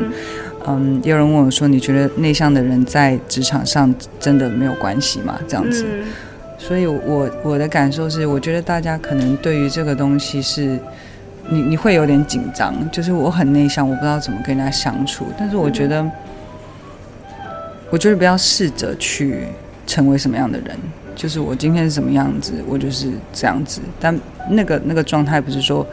[0.66, 5.38] 嗯，也有人问我说，你觉得内向的人在职场上真的没有关系吗？
[5.48, 5.86] 这样子，
[6.58, 10.78] 所以我我的感受是，我觉得大家可能对于这个东西是。
[11.48, 15.26] 你你会有点紧张，就是我很内向，我不知道怎么跟人家相处。
[15.36, 16.08] 但是我觉得，
[17.90, 19.44] 我觉得不要试着去
[19.86, 20.76] 成为什么样的人，
[21.16, 23.80] 就是我今天是什么样子，我就是这样子。
[24.00, 25.86] 但那个那个状态不是说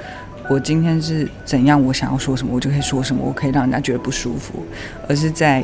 [0.47, 4.63] 我今天是怎样，我想要说什么，我就可以说什么，我可以让人家觉得不舒服，
[5.09, 5.63] 而是在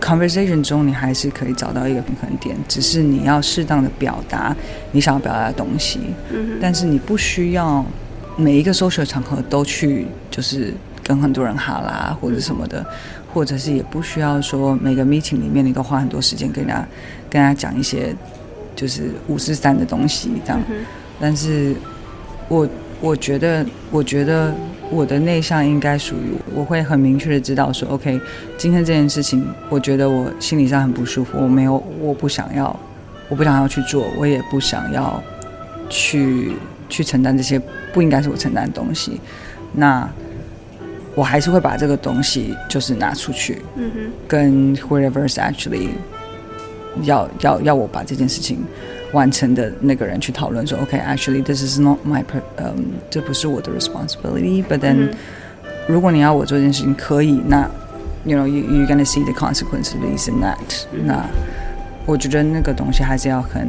[0.00, 4.54] conversation 中，你还是可以找到一个平衡点，只是你要适当的表达
[4.90, 6.00] 你想要表达的东西，
[6.60, 7.84] 但是你不需要。
[8.36, 10.72] 每一个 social 场合都去，就是
[11.02, 12.84] 跟很多人哈啦或者什么的，
[13.32, 16.86] 或者是也不需要说每个 meeting 里面你都花很多时间跟人家
[17.30, 18.14] 跟人家讲一些
[18.74, 20.60] 就是五四三的东西这样。
[21.18, 21.74] 但是
[22.48, 22.68] 我
[23.00, 24.54] 我觉得，我觉得
[24.90, 28.20] 我的内向应该属于我会很明确的知道说，OK，
[28.58, 32.78] 今天这件事情，我觉得我心理上很不舒服，我没有，我不想要，
[33.30, 35.22] 我不想要去做，我也不想要。
[35.88, 36.50] 去
[36.88, 37.60] 去承担这些
[37.92, 39.20] 不应该是我承担的东西，
[39.72, 40.08] 那
[41.14, 45.88] 我还是会把这个东西就是拿出去，嗯哼，跟 whoever is actually
[47.02, 48.58] 要要要我把这件事情
[49.12, 52.22] 完成的那个人去讨论说，OK，actually、okay, this is not my，
[52.56, 55.14] 嗯、um,，这不是我的 responsibility，but then、嗯、
[55.88, 57.68] 如果你要我做这件事情可以，那
[58.24, 59.96] you know you you're gonna see the consequences
[60.30, 61.24] in that，、嗯、那
[62.04, 63.66] 我觉得那个东西还是要很。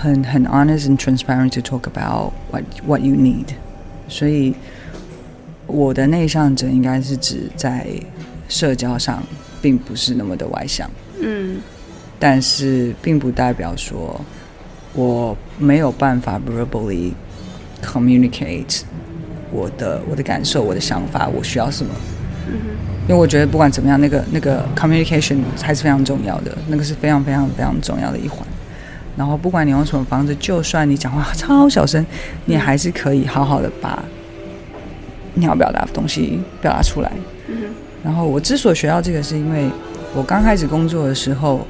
[0.00, 3.46] 很很 honest and transparent to talk about what what you need，
[4.08, 4.54] 所以
[5.66, 7.86] 我的内向者应该是指在
[8.48, 9.22] 社交上
[9.60, 10.88] 并不是那么的外向，
[11.20, 11.58] 嗯，
[12.18, 14.20] 但是并不代表说
[14.94, 17.12] 我没有办法 verbally
[17.82, 18.82] communicate
[19.50, 21.90] 我的我的感受、我的想法、我需要什么，
[22.46, 28.46] 嗯哼，因为我觉得不管怎么样，那个那个 communication 还是非常重要的，那个是非常非常非常重要的一环。
[29.18, 32.06] 然后不管你用什么方式，就算你讲话超小声，
[32.44, 34.00] 你还是可以好好的把
[35.34, 37.10] 你要表达的东西表达出来。
[38.04, 39.68] 然后我之所以学到这个，是因为
[40.14, 41.66] 我刚开始工作的时候，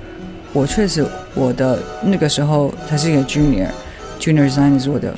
[0.52, 1.02] 我确实
[1.34, 5.14] 我的那个时候他是一个 junior，junior designer 是我的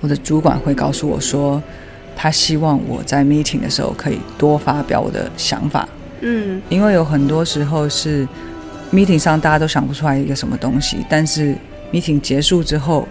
[0.00, 1.62] 我的主管会告诉我说，
[2.16, 5.86] 他希望我在 meeting 的时候可以多发表我的想法。
[6.22, 8.26] 嗯，因为有很多时候是。
[8.92, 11.56] Meeting 上大家都想不出来一个什么东西，但是
[11.90, 13.08] meeting 结束之后，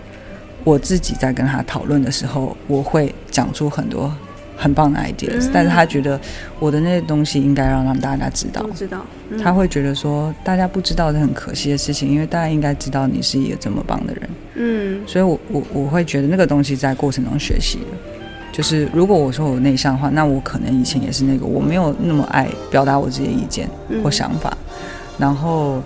[0.63, 4.13] 我自己在跟他讨论的时候，我会讲出很多
[4.55, 5.51] 很棒的 ideas，嗯。
[5.51, 6.21] 但是他觉得
[6.59, 9.03] 我的那些东西应该让让大家知道，知道。
[9.31, 9.39] 嗯。
[9.39, 14.29] 他会觉得说大家不知道是很可惜的事情，因为大家应该知道你是一个这么棒的人。
[14.55, 15.01] 嗯。
[15.07, 17.97] 所以我我我会觉得那个东西在过程中学习的，
[18.51, 23.67] 就是如果我说我内向的话，那我可能以前也是那个我没有那么爱表达我自己的意见
[24.03, 24.49] 或想法。
[24.51, 24.57] 嗯
[25.21, 25.79] 然后，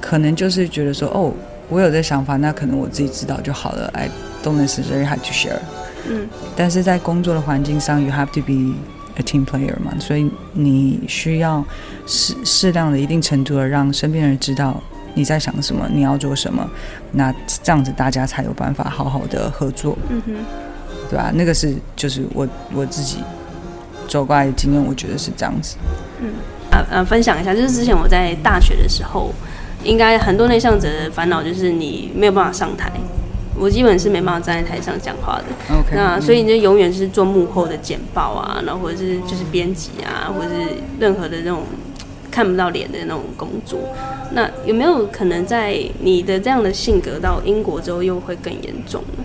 [0.00, 1.32] 可能就是觉得说，哦，
[1.68, 3.88] 我有这想法，那可能我自己知道就好了。
[3.94, 4.10] I
[4.42, 5.60] don't necessarily have to share。
[6.08, 6.26] 嗯。
[6.56, 8.74] 但是在工作的环境上，you have to be
[9.14, 11.64] a team player 嘛，所以你需要
[12.04, 14.82] 适适量的一定程度的让身边人知道
[15.14, 16.68] 你在想什么，你要做什么，
[17.12, 19.96] 那这样子大家才有办法好好的合作。
[20.08, 20.34] 嗯哼。
[21.08, 21.30] 对吧？
[21.32, 23.18] 那个是就是我我自己
[24.08, 25.76] 走过来的经验，我觉得是这样子。
[26.20, 26.30] 嗯。
[26.90, 29.32] 呃，分享一下，就是之前我在大学的时候，
[29.84, 32.90] 应该很多内向者的烦恼就是你没有办法上台，
[33.58, 35.44] 我基本是没办法站在台上讲话的。
[35.94, 41.62] 那所以你就永远是做幕后的简报啊，然后或者是就是编辑啊，或者是任何的那种
[42.30, 43.78] 看不到脸的那种工作。
[44.32, 49.24] 那有没有可能在你的这样的性格到英国之后又会更严重呢？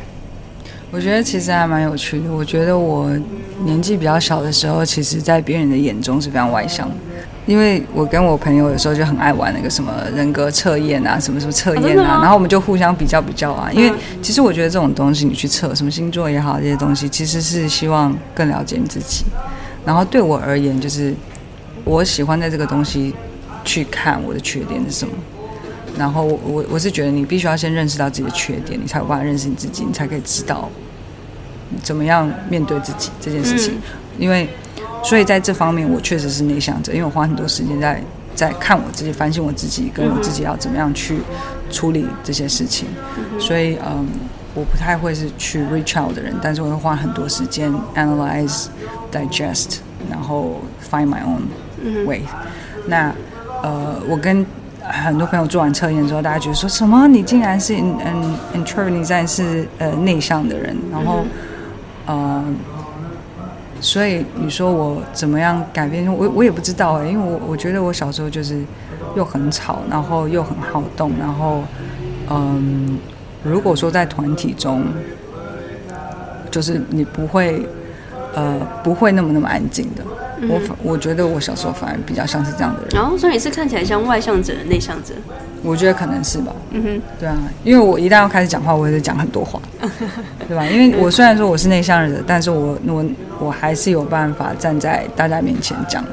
[0.92, 2.32] 我觉得其实还蛮有趣的。
[2.32, 3.10] 我觉得我
[3.64, 6.96] 年纪比较小的时候，其实在别人的眼中是非常外向的。
[7.48, 13.70] 因为我跟我朋友有时候就很爱玩那个什么人格测验啊，什么什么测验啊，然后我们就互相比较比较啊。
[13.72, 19.26] 因为其实我觉得这种东西你去测什么星座也好，这些东西其实是希望更了解你自己。
[19.84, 21.14] 然后对我而言，就是
[21.84, 23.14] 我喜欢在这个东西
[23.66, 25.14] 去看我的缺点是什么。
[25.98, 30.70] 然后我我是觉得你必须要先认识到自己的缺点，你才有办法认识你自己，你才可以知道
[31.82, 33.78] 怎么样面对自己这件事情。
[34.18, 34.48] 因为
[35.04, 38.02] 所以在这方面，我确实是内向者，因为我花很多时间在
[38.36, 41.20] 在看我自己、反省我自己，跟我自己要怎么样去
[41.70, 42.88] 处理这些事情。
[43.40, 44.08] 所以，嗯，
[44.54, 48.68] 我不太会是去 reach out 的人，但是我会花很多时间 analyze、
[49.12, 49.78] digest，
[50.10, 52.22] 然后 find my own way。
[52.86, 53.14] 那，
[53.64, 54.46] 呃，我跟
[54.82, 57.08] 很多朋友做完测验之后，大家觉得说什么？
[57.08, 61.26] 你竟然是嗯 introvert，你竟然是呃内向的人，然后，
[62.06, 62.44] 呃。
[63.82, 66.06] 所以你说我怎么样改变？
[66.06, 68.64] 我我也不知道哎，因为我我觉得我小时候就是
[69.16, 71.64] 又很吵，然后又很好动，然后
[72.30, 73.00] 嗯，
[73.44, 74.84] 如果说在团体中，
[76.52, 77.66] 就是你不会
[78.36, 80.04] 呃不会那么那么安静的。
[80.42, 82.90] 嗯、我我觉得我小时候反而比较像是这样的人。
[82.94, 85.14] 然后所以你是看起来像外向者、内向者？
[85.64, 89.62] 我觉得可能是吧，嗯哼，对啊，因为我一旦要开始讲话，我也是讲很多话，
[90.48, 90.66] 对吧？
[90.66, 93.06] 因为我虽然说我是内向者，但是我我
[93.40, 96.04] 我还是有办法站在大家面前讲，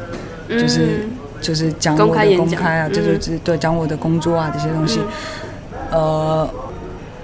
[0.51, 1.11] 就是、嗯、
[1.41, 5.01] 就是讲我的公开啊，就是对讲我的工作啊这些东西。
[5.93, 6.51] 嗯、呃，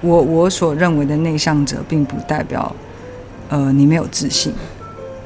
[0.01, 2.75] 我我所认为的内向者，并不代表
[3.51, 4.55] 呃你没有自信，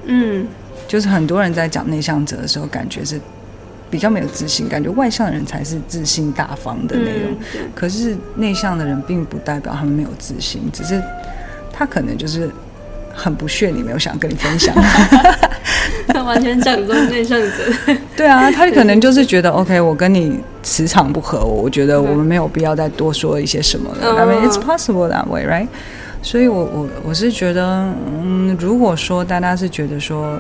[0.07, 0.45] 嗯，
[0.89, 3.21] 就是很多人在讲内向者的时候，感觉是。
[3.91, 7.35] 比较没有自信，感觉外向的人才是自信大方的那种。
[7.55, 11.03] 嗯、可是内向的人并不代表他们没有自信，只是
[11.73, 12.51] 他可能就是
[13.15, 14.75] 很不屑你，没有想跟你分享。
[16.09, 17.97] 他完全讲中内向者。
[18.15, 24.17] 对啊，他可能就是觉得，OK，我跟你磁场不合，我觉得我们没有必要再多说一些什么了。
[24.19, 25.69] I mean, it's possible that way, right?
[26.23, 27.91] 所以我，我我我是觉得，
[28.23, 30.39] 嗯，如果说大家是觉得说，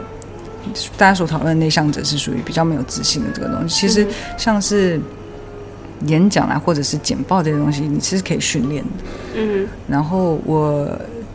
[0.96, 4.06] 大家所讨论的内向者是属于比较没有自信的这个东西，其实
[4.36, 5.00] 像是
[6.06, 8.90] 演讲啊，或者是简报这些东西，你其实可以训练的。
[9.36, 9.66] 嗯。
[9.88, 10.88] 然后我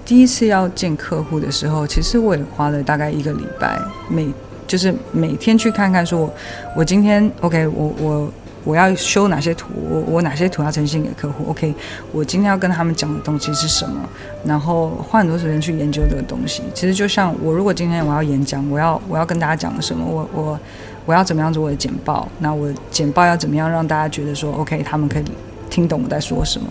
[0.06, 4.28] 第一次要见客户的时候，其实我也花了大概一个礼拜，每
[4.68, 6.34] 就是每天去看看，说我
[6.78, 8.34] 我今天 OK，我我。
[8.64, 9.68] 我要修哪些图？
[9.90, 11.74] 我我哪些图要呈现给客户？OK，
[12.12, 14.08] 我今天要跟他们讲的东西是什么？
[14.46, 16.64] 然后花很多时间去研究这个东西。
[16.74, 20.06] 其实就像我，如果今天我要演讲，我要我要跟大家讲的什么？
[20.06, 20.60] 我我
[21.06, 22.28] 我要怎么样做我的简报？
[22.40, 25.24] 那我简报要怎么样让大家觉得说 OK，他们可以
[25.70, 26.68] 听懂我在说什么？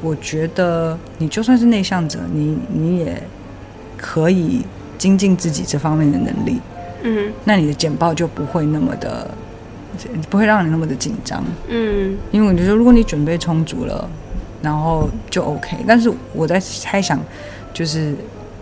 [0.00, 3.20] 我觉得你就算是内向者，你你也
[3.96, 4.64] 可以
[4.96, 6.60] 精进自己这方面的能力。
[7.02, 9.28] 嗯，那你的简报就不会那么的。
[10.30, 14.08] 不会让你那么的紧张，嗯，因为我觉得如果你准备充足了，
[14.62, 15.76] 然后就 OK。
[15.86, 17.20] 但是我在猜想，
[17.74, 18.14] 就是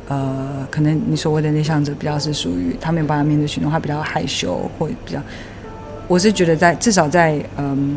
[0.09, 5.21] 呃，可能你所谓的内向者比较是属于他没有办法面对群众，他比较害羞，或比较，
[6.09, 7.97] 我是觉得在至少在嗯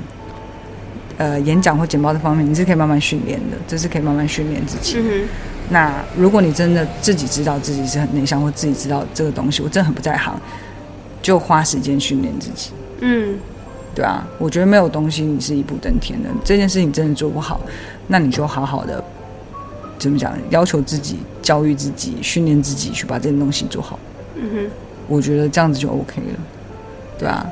[1.17, 4.97] 呃，呃演讲或简报这方面，你是可以慢慢训练的，这是可以慢慢训练自己。
[4.99, 5.27] 嗯、
[5.69, 10.39] 那如果你真的自己知道自己是很内向，或自己知道这个东西，我真的很不在行，
[11.21, 12.71] 就花时间训练自己。
[13.05, 13.37] 嗯，
[13.93, 16.29] 对啊，我觉得没有东西你是一步登天的。
[16.43, 17.59] 这件事情真的做不好，
[18.07, 19.03] 那你就好好的
[19.99, 20.33] 怎么讲？
[20.49, 23.99] 要求自己，教育自己，训练自己，去把这件东西做好。
[24.35, 24.71] 嗯哼，
[25.07, 26.39] 我觉得这样子就 OK 了，
[27.19, 27.45] 对啊。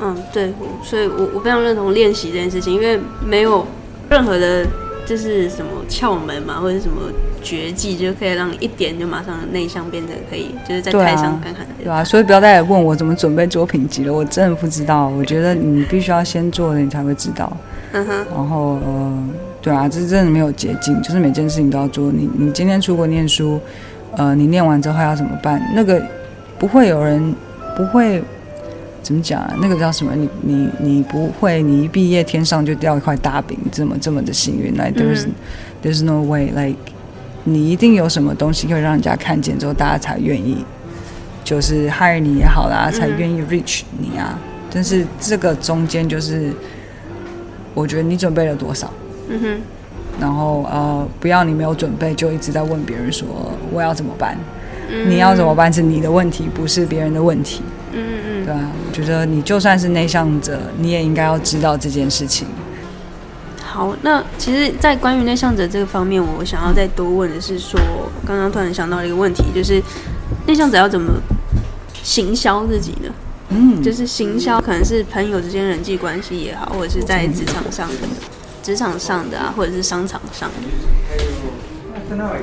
[0.00, 0.52] 嗯，对，
[0.82, 3.66] 所以我我非常认同练习这件事情，因为没有
[4.08, 4.66] 任何的，
[5.06, 7.10] 就是什么窍门嘛，或者什么。
[7.44, 12.04] 绝技就可以让你一点就马上内向，变得可以就是在台上看看对、啊。
[12.04, 15.08] 所以不要再问我怎么准备作品集了，我真的不知道。
[15.08, 17.52] 我觉得你必须要先做了，你才会知道。
[17.94, 18.26] 嗯哼。
[18.32, 19.18] 然后呃，
[19.60, 22.12] 对啊，这真的没有捷径，就是每件事情都要做。
[22.12, 23.60] 你你今天出国念书，
[24.16, 25.60] 呃，你念完之后要怎么办？
[25.74, 26.00] 那个
[26.60, 27.34] 不会有人
[27.76, 28.22] 不会
[29.02, 29.54] 怎么讲啊？
[29.60, 30.14] 那个叫什么？
[30.14, 35.32] 你你你不会，你一毕业天上就掉一块大饼，这么这么的幸运？Like there's、嗯、
[35.82, 36.76] there's no way like。
[37.44, 40.64] 你一定有什么东西会让人家看见之后，大家才愿意，
[41.42, 44.38] 就是 hire 你也好啦，才愿意 reach 你啊。
[44.72, 46.52] 但是这个中间就是，
[47.74, 48.88] 我觉得你准备了多少？
[49.28, 49.60] 嗯哼。
[50.20, 53.26] 然后呃，不要你没有准备就一直在问别人说
[53.72, 54.38] 我要怎么办？
[55.08, 57.62] 你要怎么办是你的问题，不是别人的问题。
[58.44, 62.46] 对啊，我觉得你就算是内向者，你也应该要知道这件事情。
[63.64, 67.80] 好，那其实，在关于内向者这个方面，我想要再多问的是说，
[68.26, 69.82] 刚刚突然想到了一个问题，就是
[70.46, 71.14] 内向者要怎么
[72.02, 73.08] 行销自己呢？
[73.48, 77.94] 嗯，就是行销可能是朋友之间人际关系也好，或者是在职场上的
[78.62, 80.56] 职场上的啊，或者是商场上的。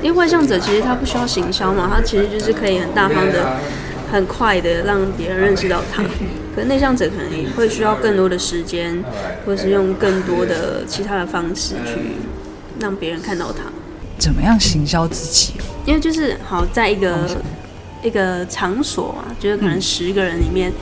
[0.02, 3.56] 因为外向者其实他不需要行销嘛，他其实就是可以很大方的。
[4.10, 6.02] 很快的让别人认识到他，
[6.54, 9.02] 可是内向者可能也会需要更多的时间，
[9.46, 12.16] 或是用更多的其他的方式去
[12.80, 13.64] 让别人看到他。
[14.18, 15.54] 怎么样行销自己？
[15.86, 17.28] 因为就是好在一个
[18.02, 20.72] 一个场所啊，就是可能十个人里面。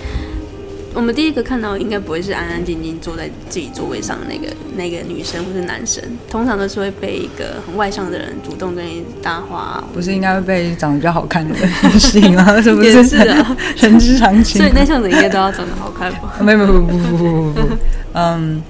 [0.95, 9.85] 我们第一个看到应该不会是安安静静坐在自己座位上的那个那个女生或是男生，通常都是会被一个很外向的人主动跟你搭话。
[9.93, 12.45] 不是应该会被长得比较好看的人吸引吗？
[12.61, 13.05] 是不是？
[13.05, 14.61] 是啊， 人之常情。
[14.61, 16.35] 所以内向的应该都要长得好看吧？
[16.43, 17.69] 没有没有不不不不不不，
[18.15, 18.61] 嗯，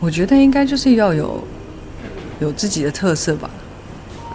[0.00, 1.44] 我觉得应该就是要有
[2.40, 3.50] 有自己的特色吧。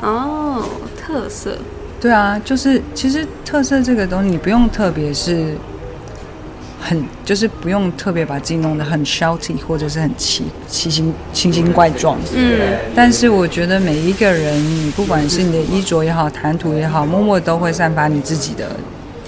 [0.02, 0.64] 哦，
[0.96, 1.58] 特色。
[2.00, 5.56] 对啊，就是其实特色这个东西，你不用特别是。
[6.82, 12.18] 很就是不用特别把自己弄得很 shouty 或者是很奇奇形奇形怪状。
[12.36, 12.60] 嗯。
[12.96, 18.76] 但是我觉得每一个人，你不管是你的衣着也好，谈吐也好，默默都会散发你自己的，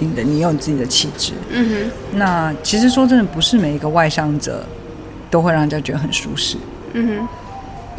[0.00, 1.32] 你的你有你自己的气质。
[1.50, 2.18] 嗯哼。
[2.18, 4.66] 那其实说真的，不是每一个外向者
[5.30, 6.56] 都会让人家觉得很舒适。
[6.92, 7.28] 嗯哼。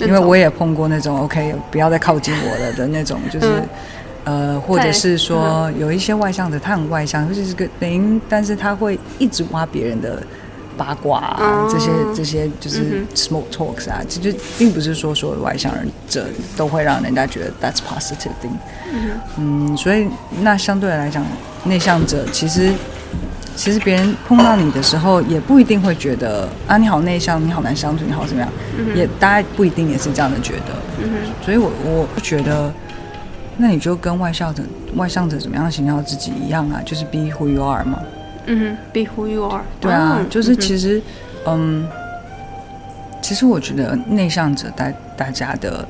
[0.06, 3.48] 因为我也碰过那种 OK，不要再靠近我了的那种，就是。
[3.48, 3.70] 嗯
[4.26, 10.22] 呃，或者是说有一些外向的，他很外向，就是个零，但是他会一直挖别人的
[10.76, 16.26] 八卦啊，这些这些就是 small talks 啊，其实并不是说所有的外向人者
[16.58, 18.58] 都会让人家觉得 that's positive thing。
[19.38, 20.08] 嗯，所以
[20.42, 21.24] 那相对来讲，
[21.66, 22.74] 内向者其实
[23.56, 28.52] 其实别人碰到你的时候，也不一定会觉得啊你好内向，你好难相处，你好怎么样，
[28.96, 30.74] 也大家不一定也是这样的觉得。
[31.44, 32.74] 所以我我不觉得。
[33.58, 34.62] 那你就跟外向者
[34.96, 38.00] 外向者怎么样形象自己一样啊，就是 be who you are 嘛。
[38.48, 39.64] 嗯哼，be who you are。
[39.80, 41.02] 对啊，就是其实，
[41.46, 41.88] 嗯，嗯，
[43.22, 45.88] 其实我觉得内向者大大家的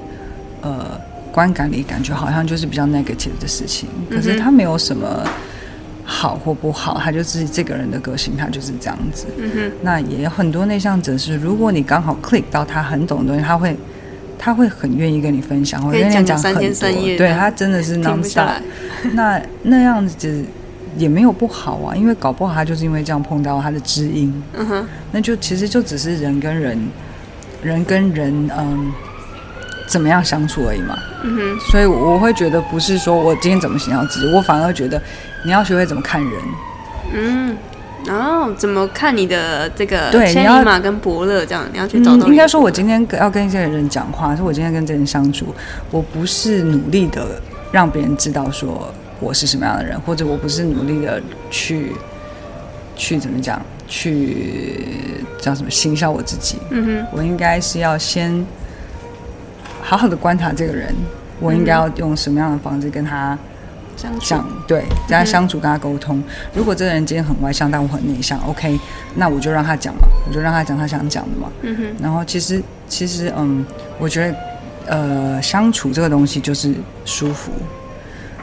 [0.61, 0.99] 呃
[1.31, 5.27] 观感里感觉好像就是比较 negative 的事情，可是他没有什么
[6.05, 9.25] 好或不好，他就自己这个人的个性，他就是这样子。
[9.37, 13.75] 嗯哼，那也有很多内向者是，如果你刚好 click 到他很懂的东西，他会。
[14.37, 17.17] 他会很愿意跟你分享，我跟你讲很多。
[17.17, 18.61] 对，他真的是 non-stop。
[19.13, 20.43] 那那样子
[20.97, 24.43] 也没有不好啊，因为搞不好他就是因为这样碰到他的知音。
[24.53, 26.79] 嗯哼，那就其实就只是人跟人，
[27.61, 28.91] 人跟人，嗯，
[29.87, 30.97] 怎么样相处而已嘛。
[31.23, 35.01] 嗯哼，所以我会觉得不是说我今天怎么想要自己，我反而觉得
[35.43, 36.31] 你要学会怎么看人。
[37.13, 37.57] 嗯。
[38.07, 41.65] 然后怎么看你的这个千里马跟伯乐这样？
[41.71, 42.27] 你要去找到。
[42.27, 45.53] 应该说，我今天要跟这个人讲话，是我今天跟这个人相处，
[45.91, 47.41] 我不是努力的
[47.71, 51.93] 让别人知道说我是什么样的人，或者我不是努力的去
[52.95, 56.57] 去怎么讲，去叫什么行销我自己。
[56.69, 58.45] 嗯哼，我应该是要先
[59.81, 60.93] 好好的观察这个人，
[61.39, 63.37] 我应该要用什么样的方式跟他。
[63.95, 64.35] 相处
[64.67, 66.21] 对，跟他相处，跟他沟通。
[66.53, 68.79] 如果这个人今天很外向，但我很内向，OK，
[69.15, 71.49] 那我就让他讲嘛，我就让他讲他想讲的嘛。
[71.61, 71.83] 嗯哼。
[72.01, 73.65] 然后其实其实嗯，
[73.97, 74.35] 我觉得
[74.87, 76.75] 呃，相处这个东西就是
[77.05, 77.51] 舒服。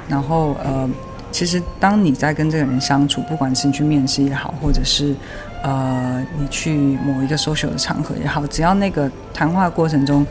[0.09, 0.89] 然后呃，
[1.31, 5.15] 其实当你在跟这个人相处，不管是你去面试也好，或者是
[5.63, 6.75] 呃你去
[7.05, 10.27] 某一个 social 的场合也好，只要那个谈话过程中，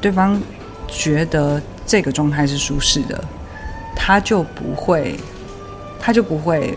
[0.00, 0.40] 对方
[0.88, 3.22] 觉得这个状态是舒适的。
[4.04, 5.16] 他就不会，
[6.00, 6.76] 他就不会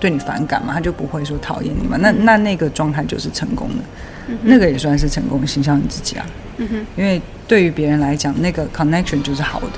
[0.00, 1.98] 对你反感嘛，他就不会说讨厌你嘛。
[2.00, 3.84] 那那那个状态就是成功的，
[4.28, 6.24] 嗯、那个也算是成功的形象你自己啊。
[6.56, 9.68] 嗯哼，因为对于别人来讲，那个 connection 就是好的。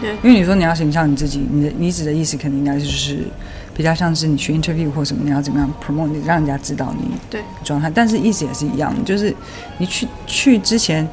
[0.00, 3.20] 对，因为你说你要形象你自己，你的你指的意思肯定应该就是
[3.72, 7.88] 比较像是你去 interview 或什么，你要怎么样 promote，你让人家知道你对状态。
[7.88, 9.32] 但是意思也是一样，就是
[9.78, 11.08] 你去去之前，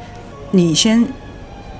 [0.49, 1.05] 你先。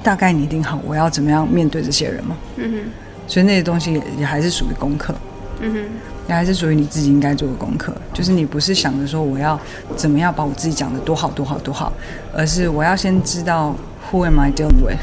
[0.03, 2.77] 大概拟定好我要怎么样面对这些人嘛，嗯哼，
[3.25, 5.15] 所以那些东西也也还是属于功课，
[5.61, 5.79] 嗯哼，
[6.27, 7.95] 也还是属于你自己应该做的功课。
[8.11, 9.59] 就是你不是想着说我要
[9.95, 11.91] 怎么样把我自己讲的多好多好多好，
[12.33, 13.73] 而是我要先知道
[14.11, 14.99] Who am I dealing with，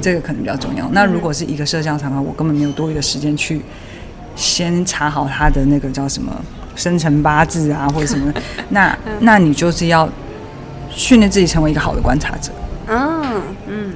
[0.00, 0.88] 这个可能比较重要。
[0.92, 3.60] 那如果是一个社交场合，我根本没有多余的时间去
[4.36, 6.32] 先查好他的那个叫什么
[6.76, 8.32] 生辰八字啊或者什么，
[8.68, 10.08] 那 那你就是要
[10.90, 12.52] 训练自己成为一个好的观察者。
[12.88, 13.92] 嗯嗯，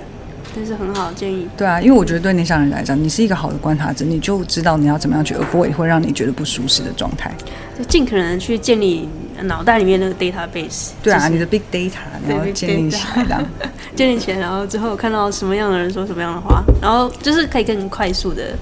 [0.54, 1.48] 这是很好的建议。
[1.56, 7.32] 对啊，因为我觉得对内向人来讲，你是一个好的观察者，你就知道你要怎么样去 avoid 会让你觉得不舒适的状态，
[7.78, 9.08] 就尽可能去建立
[9.42, 10.90] 脑袋里面那个 database。
[11.02, 11.92] 对啊，你的 big data
[12.26, 13.44] 你要建立起来，
[13.94, 18.56] 建立起来，然后之后看到什么样的人说什么样的话，然后就是可以更快速的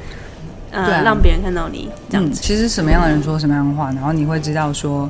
[0.71, 2.39] 呃、啊、让别人看到你这样子。
[2.39, 5.09] 嗯、其实什么样的人说什么样的话，然后你会知道说。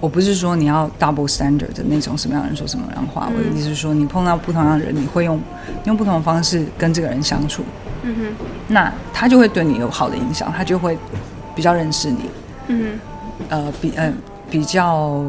[0.00, 5.38] 我不是说你要 double standard 的那种什么样的人说什么样的话，嗯、我的意思是说，你碰到不同样的人，你会用
[5.84, 7.62] 用不同的方式跟这个人相处，
[8.02, 10.96] 嗯哼，那他就会对你有好的影响，他就会
[11.54, 12.30] 比较认识你，
[12.68, 14.10] 嗯哼，呃，比呃
[14.48, 15.22] 比较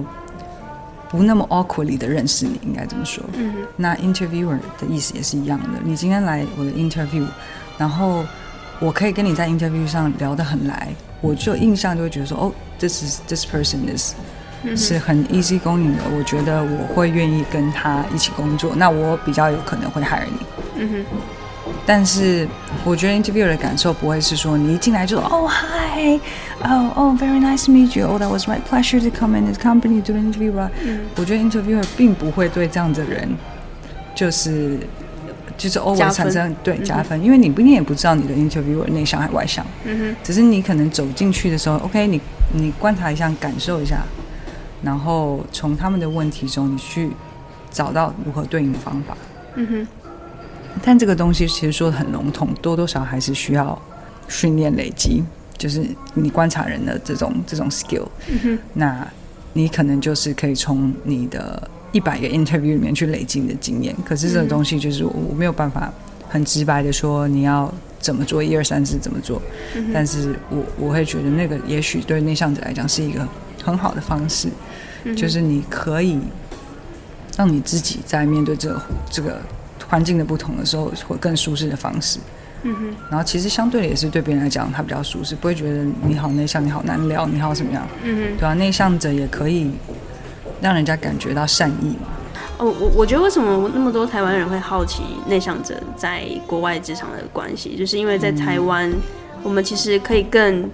[1.09, 7.25] 不那么 awkwardly 的认识你，应该这么说，嗯哼，那 interviewer 的意思也是一样的，你今天来我的 interview，
[7.77, 8.23] 然后
[8.79, 10.87] 我可以跟你在 interview 上聊得很来，
[11.19, 14.13] 我就印象就会觉得说，哦，this is this person is。
[14.75, 20.45] 是很 easy going 的，我觉得我会愿意跟他一起工作，那我比较有可能会 hire 你。
[20.77, 21.05] 嗯哼。
[21.85, 22.47] 但是
[22.83, 26.19] 我觉得 interviewer 的感受不会是说你一进来就说哦 hi，
[26.63, 30.13] 哦哦 very nice to meet you，oh that was my pleasure to come in this company to
[30.13, 30.53] interview。
[30.83, 31.01] 嗯。
[31.15, 33.27] 我觉得 interviewer 并不会对这样的人
[34.13, 34.77] 就是
[35.57, 39.65] 就是偶尔产生对加分，因为你不一定也不知道你的 interviewer 内向还是外向。
[39.85, 40.15] 嗯哼。
[40.23, 42.21] 只是你可能走进去的时候，OK，你
[42.53, 44.03] 你观察一下，感受一下。
[44.83, 47.11] 然后从他们的问题中，你去
[47.69, 49.15] 找到如何对应的方法。
[49.55, 49.87] 嗯哼。
[50.81, 53.79] 但这个东西其实说的很笼统，多多少少还是需要
[54.29, 55.21] 训练累积，
[55.57, 58.07] 就是你观察人的这种这种 skill。
[58.29, 58.59] 嗯哼。
[58.73, 59.05] 那
[59.51, 63.93] 你可能就是可以从你的一百个 interview 里面去累积你的经验。
[64.05, 65.91] 可是这个东西就是我我没有办法
[66.29, 67.69] 很直白的说你要
[67.99, 69.41] 怎么做，一二三四怎么做。
[69.75, 69.91] 嗯哼。
[69.93, 73.27] 但是我我会觉得那个也许对内向者来讲是一个
[73.61, 74.47] 很好的方式。
[75.15, 76.19] 就是你可以
[77.37, 79.41] 让你自己在面对这个这个
[79.87, 82.19] 环境的不同的时候，会更舒适的方式。
[82.63, 82.95] 嗯哼。
[83.09, 87.87] 然后其实相对的也是对别人来讲，他比较舒适，不会觉得你好内向，你好难聊，你好什么样？
[88.03, 88.37] 嗯哼。
[88.37, 89.71] 对啊，内向者也可以
[90.61, 92.07] 让人家感觉到善意嘛。
[92.59, 98.95] 哦，我我觉得为什么那么多台湾人会好奇内向者在国外职场的关系，就是因为在台湾，嗯、
[99.41, 100.69] 我们其实可以更。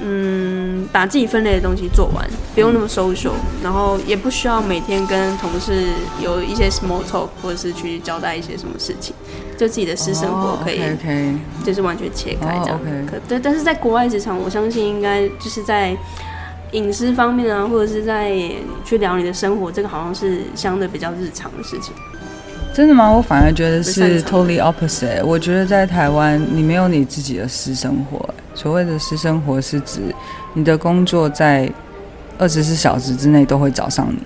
[0.00, 3.30] 嗯，把自己分类的东西做完，不用那么 social，
[3.62, 5.84] 然后也不需要每天跟同事
[6.20, 9.14] 有一些 small talk，或者是去交代一些什么事情，
[9.56, 11.34] 就自己的私生活可以，oh, okay, okay.
[11.64, 12.78] 就是完全切开这样。
[12.78, 13.06] Oh, okay.
[13.06, 15.96] 可对，但是在国外职场，我相信应该就是在
[16.72, 18.32] 隐私方面啊，或者是在
[18.84, 21.94] 去聊你的生活，这个好像是相对比较日常的事情。
[22.74, 23.08] 真的吗？
[23.08, 25.24] 我反而觉得是 totally opposite。
[25.24, 28.28] 我觉得在台湾，你没有你自己的私生活。
[28.54, 30.00] 所谓的私生活是指
[30.52, 31.70] 你的工作在
[32.38, 34.18] 二十四小时之内都会找上你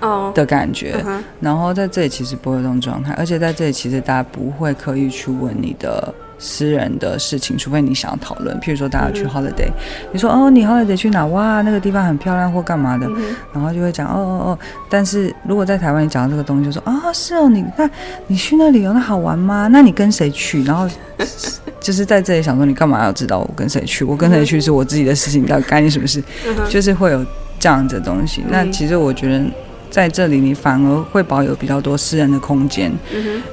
[0.00, 0.92] 哦的感觉。
[0.92, 1.22] Oh, uh huh.
[1.40, 6.12] 然后在这里其实不会有这种状态，而且在这里其实大家不会刻意去问你的。
[6.42, 11.26] 私人的事情，除非你想要讨论，譬如说大家去 holiday，、嗯、你说哦，你 holiday 去哪？
[11.26, 14.58] 哇，那个地方很漂亮或干嘛的，嗯、然后就会讲哦哦哦。
[14.88, 17.90] 但是如果在台湾你讲到这个东西，就说啊、哦，是哦，你那
[18.26, 19.68] 你去那里有那好玩吗？
[19.70, 20.64] 那你跟谁去？
[20.64, 20.88] 然后
[21.80, 24.04] 就是在这里想说，你干嘛要知道我跟谁去？
[24.04, 26.22] 我跟谁去是我自己的事情，到底干你什么事？
[26.68, 27.24] 就是会有
[27.58, 28.42] 这样子的东西。
[28.42, 29.44] 嗯、那其实我觉得。
[29.90, 32.92] 在这里，你反而会保有比较多私人的空间。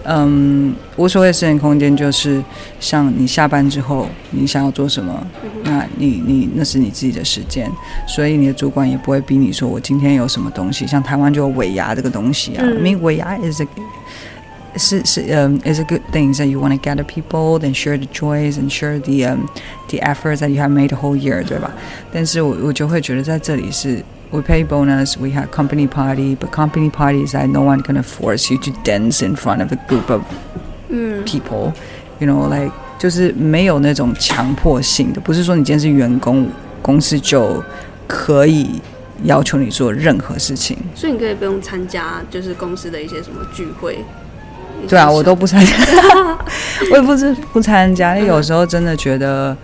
[0.06, 2.44] 嗯无所谓私人空间，就是
[2.80, 5.26] 像你下班之后，你想要做什么，
[5.64, 7.68] 那你你那是你自己的时间，
[8.08, 10.86] 所以你的主管也不会逼你说，我今天有什么东西。
[10.86, 13.68] 像台湾就有尾牙这个东西啊，因为尾牙 is a
[14.77, 18.55] 是是嗯 is a good thing that you want to gather people and share the joys
[18.55, 19.49] and share the um
[19.89, 21.71] the efforts that you have made the whole year，对吧？
[22.13, 24.05] 但是我我就会觉得在这里是。
[24.35, 25.19] We pay bonus.
[25.19, 29.23] We have company party, but company parties that no one gonna force you to dance
[29.23, 30.23] in front of a group of
[31.27, 31.75] people.
[32.19, 36.49] You know, like 就是没有那种强迫性的，不是说你今天是员工，
[36.81, 37.63] 公司就
[38.09, 38.81] 可以
[39.25, 40.79] 要求你做任何事情。
[40.95, 43.99] 所以你可以不用参加，就是公司的一些什么聚会。
[44.88, 45.74] 对啊，我都不参加，
[46.92, 48.16] 我也不是不参加。
[48.18, 49.56] 因为有时候真的觉得，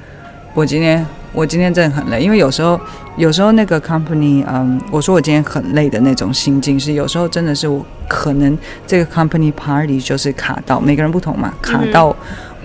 [0.53, 1.05] 我今天。
[1.36, 2.80] 我今天真的很累，因为有时候，
[3.18, 8.55] 有时候那个 company，嗯，我说我今天很累的那种心境是，有时候真的是我可能
[8.86, 12.16] 这个 company party 就是卡到每个人不同嘛，卡到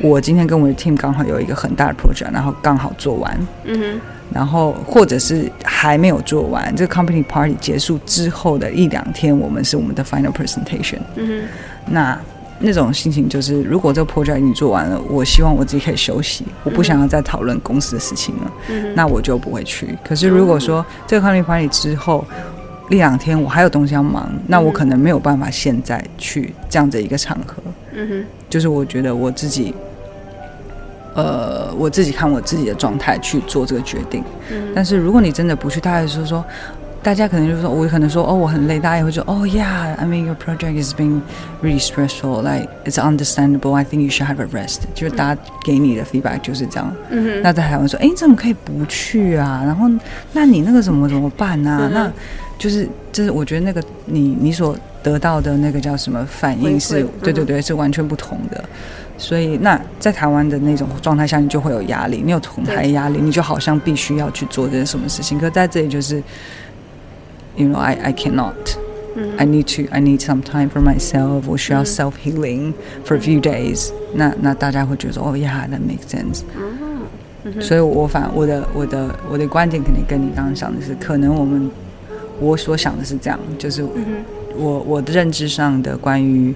[0.02, 3.34] 我今天跟我的 team 刚好有一个很大的 project，然后刚好做完，
[3.64, 4.00] 嗯哼，
[4.34, 11.48] 然后或者是还没有做完，这个 company party 结束之后的一两天，我们是我们的 final presentation，嗯哼，
[11.86, 12.18] 那。
[12.60, 19.96] 那种心情就是，如果这个 project 已经做完了，我希望我自己可以休息，我不想要再讨论公司的事情了，嗯、那我就不会去。
[20.04, 22.24] 可是如果说这个 company party 之后
[22.90, 27.62] 一两天我还有东西要忙，那我可能没有办法现在去这样的一个场合。
[27.92, 29.72] 嗯哼，就是我觉得我自己，
[31.14, 34.24] 呃，我自己看我自己的状态去做这个决定。
[34.50, 36.44] 嗯、但是如果你真的不去，大概就是说。
[37.00, 38.78] 大家可能就说，我可能说，哦，我很累。
[38.78, 41.20] 大家也会说，哦，Yeah，I mean your project is being
[41.62, 42.42] really stressful.
[42.42, 43.72] Like it's understandable.
[43.74, 44.80] I think you should have a rest.
[44.94, 46.92] 就是大家给你的 feedback 就是这样。
[47.10, 47.42] 嗯哼。
[47.42, 49.62] 那在台湾说，哎，你怎么可以不去啊？
[49.64, 49.88] 然后，
[50.32, 51.78] 那你那个怎么怎么办啊？
[51.82, 52.12] 嗯、那
[52.58, 58.62] 就是，就是我觉得那个你你所得到的那个叫什么反应是，嗯、对对对，是完全不同的。
[59.16, 65.38] 所以，那在台湾的那种状态下，你就会有压力，你有同台压力，你就好像必须要去做这些什么事情。
[65.38, 66.22] 可在这里就是。
[67.58, 68.78] You know, I I cannot.
[69.36, 69.88] I need to.
[69.90, 71.42] I need some time for myself.
[71.48, 72.72] 我需要 self healing
[73.04, 73.90] for a few days.
[74.14, 76.42] 那那大家会觉得说，哦，Yeah, that makes sense.
[77.60, 81.68] 所以我反我的我的我的观点肯定跟你刚刚想的是，可能我们
[82.38, 83.84] 我所想的是这样，就是
[84.56, 86.54] 我我的认知上的关于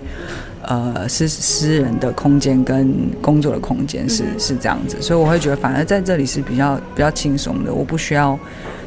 [0.62, 8.38] 呃私私人的空间跟工作的空间是是这样子，所以我会觉得反而在这里是比较比较轻松的，我不需要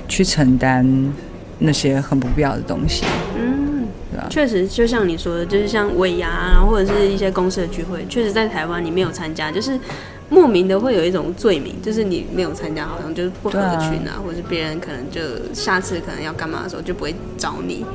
[0.07, 0.85] 去承担。
[1.59, 3.05] 那些很不必要的东西，
[3.37, 4.27] 嗯，对吧？
[4.29, 9.79] 确实，就像你说的，就是像尾牙，然后或者是一些公司的聚会，确实在台湾你没有参加，就是
[10.29, 15.21] 莫名的会有一种罪名，就是你没有参加，好像就是不合群啊，啊或者是别人可能就
[15.53, 17.85] 下次可能要干嘛的时候就不会找你，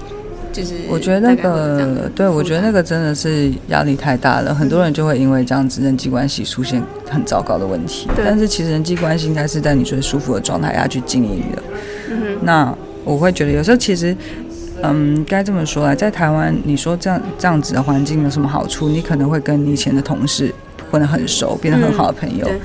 [0.53, 8.09] 就是我觉得那个，对，我觉得那个真的是压力太大了，很多人就会因为这样子人际关系出现很糟糕的问题。
[8.17, 11.63] 对但是其实人际关系应该是在你最舒服的状态下去经营的，
[12.11, 12.75] 嗯，那。
[13.05, 14.17] 我会觉得有时候其实，
[14.83, 18.89] 嗯，该这么说啊，在台湾，你说这样这样子的环境有什么好处？
[18.89, 20.55] 你可能会跟你以前的同事
[20.91, 22.47] 混得很熟，变得很好的朋友。
[22.49, 22.61] 嗯、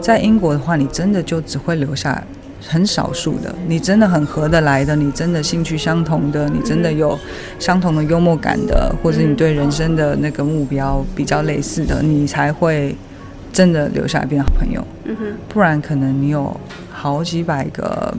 [0.00, 2.22] 在英国的话，你真的就只会留下
[2.66, 7.18] 很少数的，你真的很合得来的，你真的兴趣相同的，你真的有
[7.58, 12.96] 相同的幽默感的，或者你对人生的那个目标比较类似的，你才会
[13.52, 14.86] 真的留下来变好朋友。
[15.04, 16.58] 嗯哼，不然可能你有
[16.90, 18.14] 好几百个。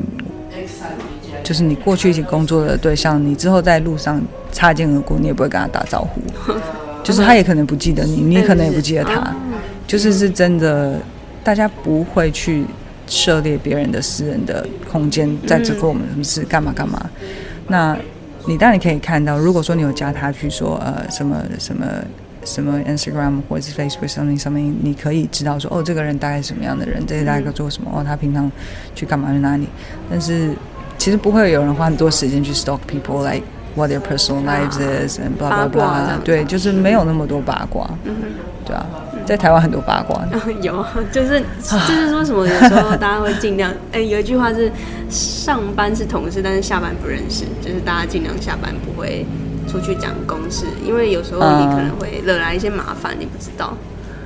[1.46, 4.20] 就是你过去一起工作的对象，你之后在路上
[4.52, 6.20] 擦肩而过，你也不会跟他打招呼，
[7.06, 9.34] 就是他也可能不记得你，你可能也不记得他，
[9.86, 11.00] 就是是真的，
[11.44, 12.66] 大家不会去
[13.06, 17.10] 涉猎别人的私人的空间，在这做我们什么事干嘛干嘛。
[17.68, 17.96] 那
[18.48, 21.86] 你当然可以看到，如果说你有加他去说呃什么什么。
[22.48, 28.52] 什么 Instagram 或者是 Facebook 上面上面，你可以知道说哦，这个人大概是什么样的人，这个大概做什么哦，他平常
[28.94, 29.68] 去干嘛去哪里。
[30.12, 30.52] 但是
[31.06, 33.44] 其实不会有人花很多时间去 stalk people like
[33.76, 36.20] what their personal lives is and blah blah blah。
[36.24, 37.88] 对，就是没有那么多八卦。
[38.06, 38.26] 嗯哼，
[38.66, 38.84] 对啊，
[39.24, 40.26] 在台湾很多八卦。
[40.64, 41.40] 有，就是
[41.88, 44.72] 就是说什么有时候大家会尽量，哎，有一句话是
[45.08, 49.24] 上班是同事，但是下班不认识，就是大家尽量下班不会。
[49.68, 53.74] 出去讲公事，因为有时候你可能会惹来一些麻烦，你不知道。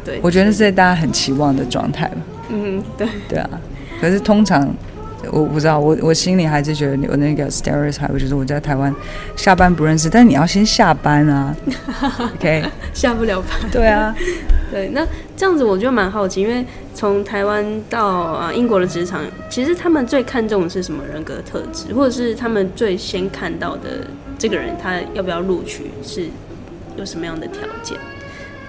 [0.06, 2.12] 对，我觉得是大家很期望的状态。
[2.50, 3.50] 嗯，对，对啊。
[4.00, 4.70] 可是通常
[5.32, 8.94] 我不知道，我我心里还是觉得有那个 stereotype，就是我在台湾
[9.36, 11.56] 下班不认识，但是你要先下班啊。
[12.36, 12.64] OK，
[12.94, 13.50] 下不了班。
[13.72, 14.16] 对啊，
[14.72, 14.90] 对。
[14.90, 15.06] 那
[15.36, 24.08] 这样子我就蛮好奇，因为从台湾到啊英国的职场，其实他们最看重的是什么人格特质，或者是他们最先看到的？
[24.38, 26.28] 这个人他要不要录取是
[26.96, 27.98] 有什么样的条件？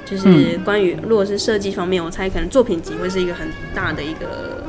[0.05, 4.64] 就是关于如果是设计方面，我猜可能作品集会是一个很大的一个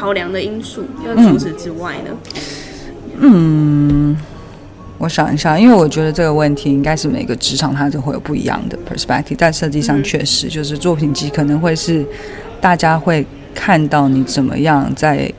[0.00, 0.82] 考量的因素。
[1.06, 2.10] 要除此之外呢？
[3.18, 4.16] 嗯，
[4.96, 12.02] 我想一下，因为我觉得这个问题应该是每个职场它都会有不一样的 perspective，在设计上确实就是作品集可能会是
[12.62, 15.30] 大家会看到你怎么样在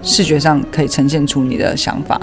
[0.00, 2.20] 视觉上可以呈现出你的想法。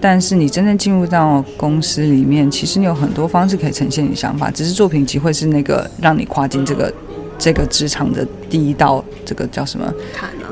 [0.00, 6.92] 但是你真正进入到公司里面，其实你有很多方式可以呈现你的想法，只是作品集会是那个让你跨进这个
[7.38, 9.92] 这个职场的第一道，这个叫什么？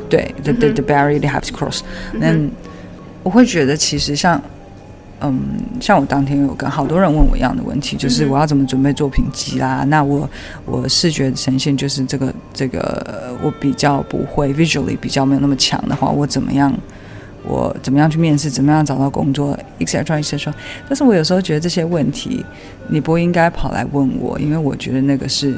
[0.08, 1.80] 对，the the the barrier they have to cross。
[2.12, 2.34] 那
[3.22, 4.40] 我会觉得，其实像
[5.20, 5.40] 嗯，
[5.80, 9.84] 像我当天有跟好多人问我一样的问题，就是我要怎么准备作品集啦？
[9.88, 10.28] 那我
[10.66, 16.72] 我视觉呈现就是这个这个我比较不会 visually 比较没有那么强的话，我怎么样？
[17.46, 18.48] 我怎么样去面试？
[18.48, 20.02] 怎么样找到工作？etc.
[20.02, 20.50] etc.
[20.88, 22.42] 但是我有时候觉得这些问题，
[22.88, 25.54] 你不应该跑来问我，因为我觉得那个是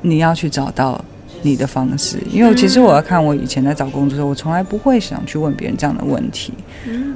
[0.00, 1.00] 你要去找到
[1.42, 2.18] 你的方式。
[2.30, 6.52] 因为其实我要看我以前在找工作的时候，我从来不会想去问别人这样的问题。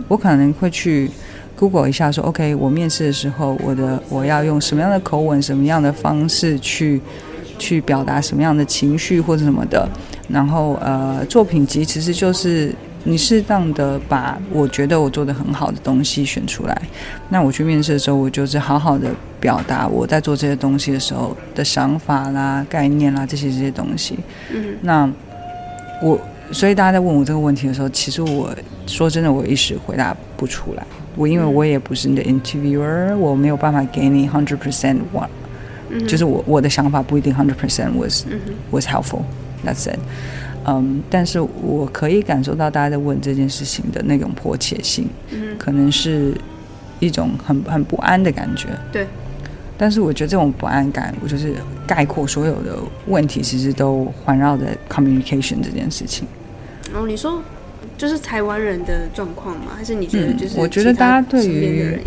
[0.08, 1.10] 我可能会去
[1.56, 7.00] Google 一下，说 OK，我面试的时候，我的我要用什么样的口吻、什么样的方式去
[7.58, 9.88] 去表达什么样的情绪或者什么的。
[10.28, 12.74] 然后呃，作品集其实就是。
[13.08, 16.82] 你适当的把我觉得我做的很好的东西选出来，
[17.28, 24.18] 那我去面试的时候，我就是好好的表达我在做这些东西的时候的想法啦、概念啦这些这些东西。
[24.52, 25.08] 嗯，那
[26.02, 28.52] 我所以大家在问我这个问题的时候，其实我
[28.86, 30.84] 说真的，我一时回答不出来。
[31.14, 35.28] 我因为我也不是你的 interviewer，我没有办法给你 hundred percent one，
[36.06, 38.24] 就是我我的想法不一定 hundred percent was
[38.70, 39.22] was helpful。
[39.64, 39.98] That's it。
[40.68, 46.34] 嗯，但是我可以感受到大家在问这件事情的那种迫切性，嗯，可能是
[46.98, 49.06] 一种很很不安的感觉，对。
[49.78, 51.54] 但是我觉得这种不安感，我就是
[51.86, 56.26] 概括所有的问题，其实都环绕在 communication 这件事情。
[56.92, 57.42] 然哦，你说
[57.96, 59.72] 就是台湾人的状况吗？
[59.76, 60.60] 还是你觉得就是、嗯？
[60.60, 61.98] 我觉得大家对于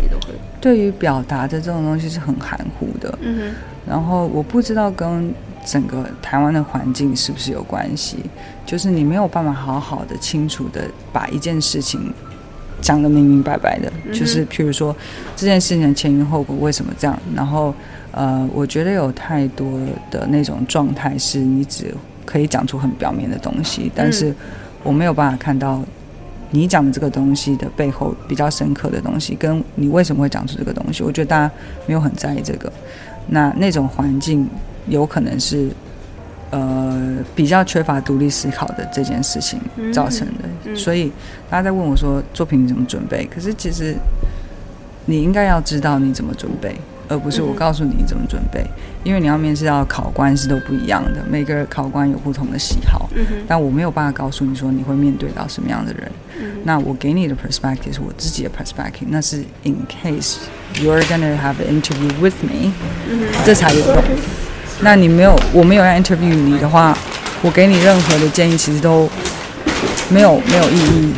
[0.60, 3.54] 对于表达的这种东西是很含糊的，嗯哼。
[3.86, 5.32] 然后我不知道跟。
[5.64, 8.18] 整个台湾的环境是不是有关系？
[8.64, 12.12] 就是你没有办法好好的、清楚的把一件事情
[12.80, 13.92] 讲得明明白白的。
[14.06, 14.94] 嗯、就是譬如说
[15.36, 17.18] 这件事情的前因后果为什么这样？
[17.34, 17.74] 然后
[18.12, 19.68] 呃，我觉得有太多
[20.10, 21.94] 的那种状态是你只
[22.24, 24.34] 可以讲出很表面的东西，但是
[24.82, 25.82] 我没有办法看到
[26.50, 31.02] 你讲的这个东西的背后比较深刻的东西，跟你为什么会讲出这个东西。
[31.02, 31.52] 我觉得大家
[31.86, 32.72] 没有很在意这个。
[33.28, 34.48] 那那种环境。
[34.90, 35.70] 有可能是，
[36.50, 39.58] 呃，比较缺乏独立思考的这件事情
[39.92, 40.74] 造成的，嗯。
[40.74, 41.10] 嗯、所以
[41.48, 43.24] 大家在问我说作品你怎么准备？
[43.32, 43.94] 可是其实
[45.06, 46.76] 你应该要知道你怎么准备，
[47.08, 48.70] 而不是我告诉你怎么准备，嗯、
[49.04, 56.10] 因为你要面试到考官是都不一样的，每个考官有不同的喜好，嗯、但我没有办法告诉你说你会面对到什么样的人，
[56.40, 60.36] 嗯、那我给你的 perspective 是我自己的 perspective，那是 in case
[60.74, 62.72] you're gonna have an interview with me，、
[63.08, 64.04] 嗯、这才有用。
[64.82, 66.96] 那你没有，我没有要 interview 你的话，
[67.42, 69.08] 我给你任何的建议其实都
[70.08, 71.12] 没有没有意义。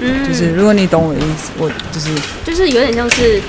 [0.00, 2.08] 嗯，就是如果你懂我的意思，我就是
[2.44, 3.40] 就是有点像是，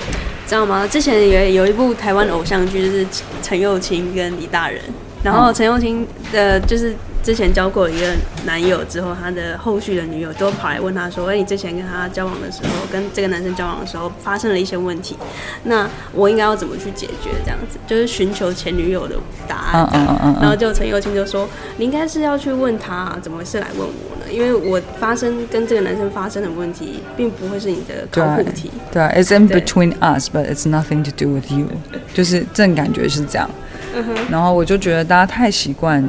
[0.47, 0.88] 知道吗？
[0.88, 3.06] 之前有有一部台湾偶像剧，就是
[3.43, 4.82] 陈又青跟李大仁，
[5.24, 8.07] 然后陈又青的就是之前交过一个
[8.45, 15.17] 男友之后，他的后续的女友都跑来问他说：“哎，你之前跟他交往的时候，跟这个男生交往的时候发生了一些问题，
[15.63, 17.30] 那我应该要怎么去解决？
[17.43, 19.15] 这样子就是寻求前女友的
[19.47, 19.89] 答案。
[19.93, 20.38] 嗯嗯嗯。
[20.41, 21.47] 然后就陈又青就说
[21.78, 24.32] ：“你应该是要去问他，怎么是来问我呢？
[24.32, 28.72] 因为我发生跟这个男生发生的问题，并不会是你的考古题。
[28.91, 31.67] 对啊，It's in between us, but it's nothing to do with you。
[32.13, 33.49] 就是这种感觉是这样。
[33.96, 34.16] 嗯哼。
[34.30, 36.04] 然后我就觉得大家太习惯。”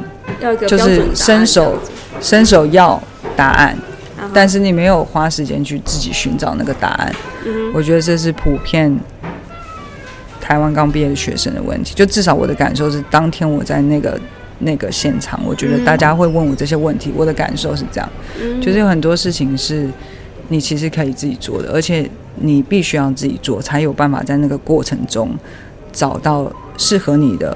[0.67, 1.77] 就是伸手，
[2.19, 2.99] 伸手要
[3.35, 3.77] 答案，
[4.33, 7.13] 但是你没有花时间去自己寻找那个答案。
[7.75, 8.97] 我觉得这是普遍
[10.39, 11.93] 台湾刚毕业的学生的问题。
[11.93, 14.19] 就至少我的感受是，当天我在那个
[14.59, 18.09] 那个现场，我觉得大家会问我这些问题，我的感受是这样。
[18.59, 19.87] 就是有很多事情是
[20.47, 25.29] 你其实可以自己做的，而且你必须要自己做，才有办法在那个过程中
[25.91, 27.55] 找到适合你的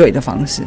[0.00, 0.62] 对的方式。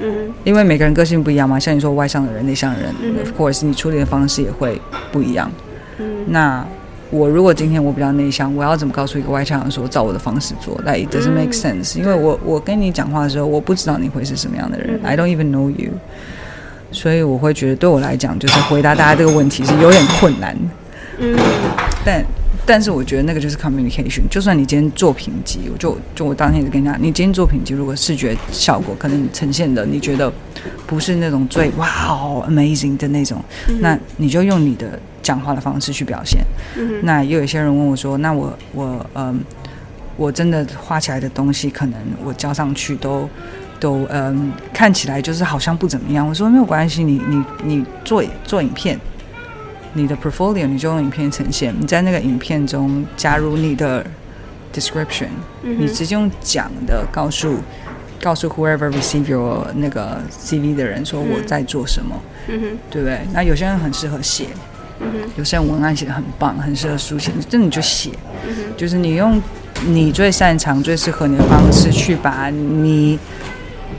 [0.00, 2.94] 嗯，因为每个人个性不一样嘛，像你说外向的人、内向的人，
[3.36, 4.80] 或者是你处理的方式也会
[5.12, 5.50] 不一样。
[5.98, 6.64] 嗯，那
[7.10, 10.80] 我如果今天我比较内向，我要怎么告诉一个外向人说照我的方式做？
[10.86, 15.90] 那 it doesn't make sense，因为我我跟你讲话的时候，我不知道你会是什么样的人，I don't even know you，
[16.90, 20.56] 所以我会觉得对我来讲，就是回答大家这个问题是有点困难。
[21.18, 21.36] 嗯，
[22.06, 22.24] 但。
[22.68, 24.20] 但是我觉得那个就是 communication。
[24.30, 30.30] 就算你今天做评级，我就就我当天就跟你讲，你今天做评级，如果视觉效果可能你呈现的你觉得
[30.86, 36.44] 不是那种最哇哦 amazing 的那种，嗯、那你就用你的讲话的方式去表现。
[36.76, 39.40] 嗯、那也有一些人问我说，那我我嗯，
[40.18, 43.26] 我真的画起来的东西，可能我交上去都
[43.80, 46.28] 都嗯看起来就是好像不怎么样。
[46.28, 49.00] 我说没有关系，你你你做做影片。
[49.98, 54.04] 你的 portfolio 你就用影片呈现，你在那个影片中加入你的
[54.72, 55.26] description，、
[55.62, 57.56] 嗯、你直接用讲的告诉
[58.20, 62.14] 告诉 whoever receive your 那个 CV 的人说我在做什么，
[62.46, 63.20] 嗯、对不对？
[63.32, 64.46] 那有些人很适合写，
[65.00, 68.10] 嗯、有些人文案写的很棒，很适合书写，这你就写，
[68.46, 69.40] 嗯、就是你用
[69.86, 73.18] 你最擅长、最适合你的方式去把你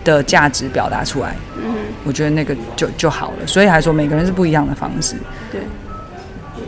[0.04, 1.76] 的价值表达出来，嗯、
[2.06, 3.48] 我觉得那个就就好了。
[3.48, 5.16] 所以还说每个人是不一样的方式，
[5.52, 5.62] 对。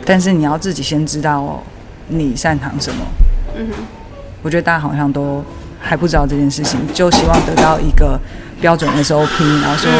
[0.04, 1.62] 但是你要自己先知道
[2.08, 3.04] 你擅长什么。
[3.56, 3.84] 嗯哼，
[4.42, 5.44] 我觉得大家好像都
[5.80, 8.18] 还不知道这件事情，就希望得到一个
[8.60, 9.90] 标准的 SOP，然后说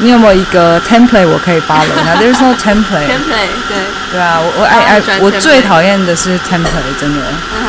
[0.00, 1.86] 你有没有一个 template 我可以 follow？
[2.04, 3.06] 那 there's no template。
[3.06, 3.78] template 对。
[4.12, 7.20] 对啊，我我爱爱我最讨厌的是 template，真的。
[7.54, 7.66] 嗯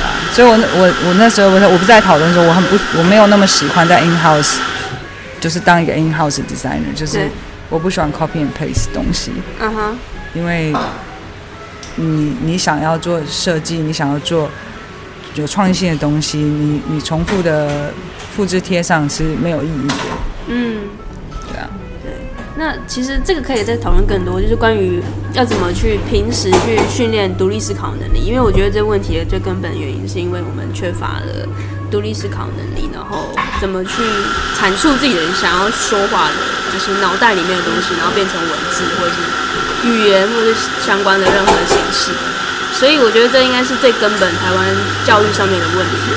[0.00, 4.58] 啊，所以我我我那时候我我不是在讨论的时候，我很不我没有那么喜欢在 in house，
[5.40, 7.28] 就是当一个 in house designer，就是
[7.68, 9.32] 我不喜欢 copy and paste 东西。
[9.60, 9.98] 嗯哼。
[10.34, 10.72] 因为。
[12.00, 14.48] 你你想要做设计，你想要做
[15.34, 17.92] 有创新的东西，你你重复的
[18.34, 19.94] 复制贴上是没有意义的。
[20.48, 20.78] 嗯，
[21.46, 21.68] 对啊，
[22.02, 22.10] 对。
[22.56, 25.02] 那其实这个可以再讨论更多，就是关于
[25.34, 31.46] 要怎么去平时去训练独立思考能力，因为我觉得这个问题的最根本原因是因为我们缺乏了
[31.90, 33.28] 独立思考能力，然后
[33.60, 34.02] 怎么去
[34.58, 36.34] 阐述自己的想要说话的，
[36.72, 39.49] 就是脑袋里面的东西，然后变成文字或者是。
[39.84, 40.52] 语言或者
[40.84, 42.12] 相关的任何形式，
[42.72, 44.76] 所以我觉得这应该是最根本台湾
[45.06, 46.12] 教育上面的问题。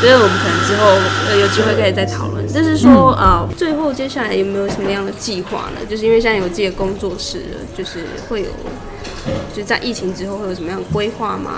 [0.00, 0.96] 所以我们可能之后
[1.28, 2.46] 呃有机会可以再讨论。
[2.46, 5.84] 就是说啊、呃，最后接下来有没有什么样的计划呢？
[5.90, 8.48] 就是因为现在有自己的工作室了，就是会有，
[9.52, 11.50] 就是在疫情之后会有什么样的规划吗？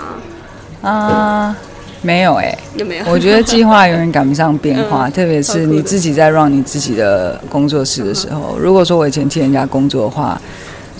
[0.81, 1.65] 啊、uh，
[2.01, 3.05] 没有哎、欸，有没有？
[3.05, 8.57] 我觉得计划永远赶不上变化， 嗯、特别是你自己在 run 你自己的工作室的时候。
[8.59, 10.41] 如果说我以前替人家工作的话。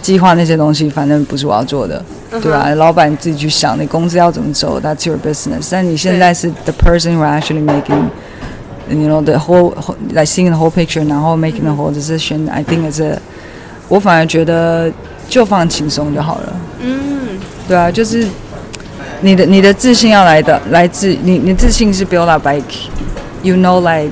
[0.02, 2.42] 计划那些东西，反正不是我要做的，uh.
[2.42, 2.68] 对吧？
[2.76, 5.68] 老板自己去想，你公司要怎么走，That's your business。
[5.70, 9.74] 但你现在是 the person who actually making，you know the whole
[10.10, 12.50] like seeing the whole picture，然后 making the whole decision。
[12.50, 13.20] I think it's a，
[13.88, 14.92] 我反而觉得
[15.30, 16.54] 就放轻松就好了。
[16.82, 18.28] 嗯、mm -hmm.，对啊，就是
[19.22, 22.66] 你的你的自信要来的，来自你你自信是 build up like
[23.44, 24.12] you know like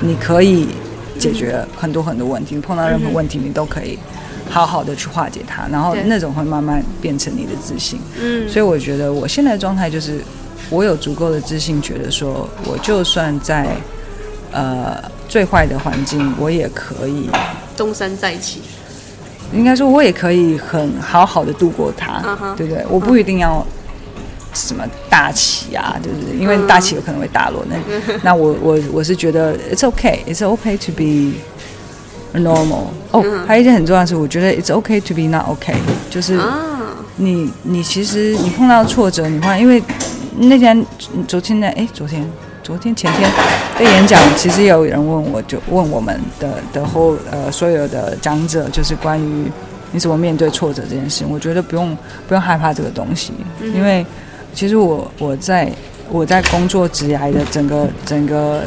[0.00, 0.68] 你可以
[1.18, 3.98] 解决很多很多问题，你碰到任何问题你都可以。
[4.52, 7.98] 好好的去化解它，然后那种会慢慢变成你的自信。
[8.20, 10.20] 嗯，所以我觉得我现在的状态就是，
[10.68, 13.66] 我有足够的自信，觉得说我就算在
[14.50, 17.30] 呃最坏的环境，我也可以
[17.74, 18.60] 东山再起。
[19.54, 22.84] 应该说，我也可以很好好的度过它，嗯，对不对？
[22.90, 23.66] 我不一定要
[24.52, 26.36] 什么大起啊，对不对？
[26.36, 27.64] 因为大起有可能会大落。
[27.70, 27.76] 那
[28.22, 31.38] 那我我我是觉得 it's okay，it's okay to be。
[32.40, 35.74] Normal 哦、oh, 嗯，还有一件很重要的是，我觉得 it's okay to be not okay，
[36.10, 36.34] 就是
[37.16, 39.82] 你、啊、你其实你碰到挫折，你会因为
[40.38, 40.84] 那天
[41.28, 42.26] 昨天呢，哎，昨天
[42.62, 43.30] 昨天前天
[43.78, 49.50] 的演讲，其实有人问我，就问我们的的后呃所有的讲者，就是关于
[49.90, 51.30] 你怎么面对挫折这件事情。
[51.30, 54.06] 我觉得不用不用害怕这个东西，因为
[54.54, 55.70] 其实我我在
[56.08, 58.62] 我在工作职涯的整个整个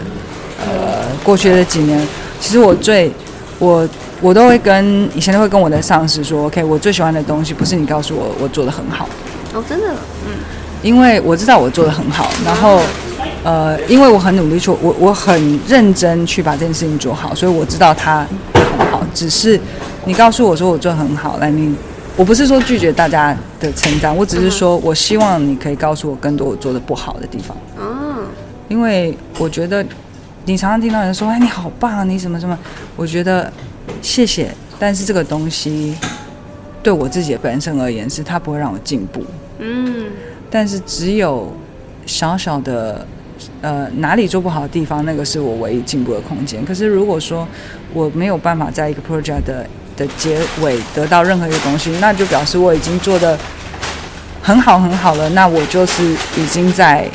[0.59, 1.99] 呃过去的几年，
[2.39, 3.11] 其实我最
[3.59, 3.87] 我
[4.21, 9.07] 我都会跟以前都会跟我的上司说，OK，我最喜欢的东西不是你告诉我我做的很好，
[9.53, 9.87] 哦，真的，
[10.25, 10.33] 嗯，
[10.81, 12.81] 因为我知道我做的很好，然后。
[13.43, 18.25] 呃，因为我很努力做，我我很认真去把这件事情做好，所以我知道它
[18.55, 19.05] 很好。
[19.13, 19.59] 只是
[20.05, 21.75] 你告诉我说我做得很好，来，你
[22.15, 27.55] 我不是说拒绝大家的成长，我只是说我希望你可以告诉我更多我做的不好的地方。
[27.79, 28.25] 嗯，
[28.67, 29.85] 因为我觉得
[30.45, 32.57] 你常常听到人说，哎，你好棒，你什么什么，
[32.95, 33.51] 我觉得
[34.01, 35.95] 谢谢，但是这个东西
[36.81, 39.23] 对我自己的本身而言，是它不会让我进步。
[39.59, 40.05] 嗯，
[40.49, 41.51] 但是只有
[42.05, 43.05] 小小的。
[43.61, 46.63] 呃，哪里做不好的地方，那个是我唯一进步的空间。
[46.63, 47.45] 可是如果说
[47.93, 49.67] 我没有办法在一个 project 的
[49.97, 53.37] 的结尾得到任何一个东西，那就表示我已经做的
[54.41, 55.29] 很好很好了。
[55.31, 57.07] 那我就是已经在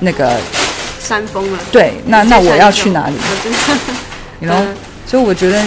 [0.00, 0.38] 那个
[1.10, 1.58] 山峰了。
[1.72, 3.16] 对，那那我要去哪里？
[4.38, 4.64] 你 know？
[5.04, 5.60] 所以我觉得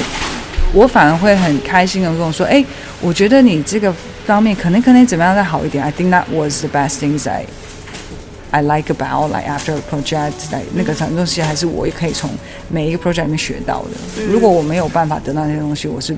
[0.72, 2.64] 我反而会很开心的跟我说，哎，
[3.02, 3.94] 我觉得你这个
[4.26, 5.84] 方面可能可能怎么样再好一点。
[5.84, 7.46] I think that was the best things I
[8.52, 12.30] I like about like after a project，在、like, 那个什么东西还是我也可以从
[12.70, 13.90] 每一个 project 里面学到的。
[14.20, 16.16] 嗯、如果我没有办法得到那些东西，我是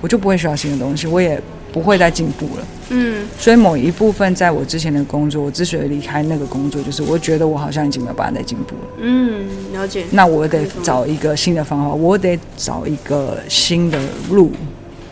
[0.00, 1.38] 我就不会学到新的东西，我也
[1.72, 2.66] 不会再进步了。
[2.90, 8.90] 嗯，所以某一部分在我之前的工作，我之所以离开那个工作，就是我觉得我好像已经没有办法再进步了。
[9.00, 10.04] 嗯，了解。
[10.10, 13.98] 那我得找一个新的方法，我得找一个新的
[14.30, 14.52] 路，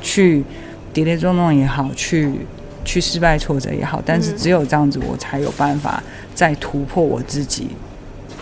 [0.02, 0.44] 去
[0.92, 2.30] 跌跌撞撞也好，去。
[2.82, 6.02] 去失败挫折也好，但是只有这样子，我才有办法
[6.34, 7.68] 再突破我自己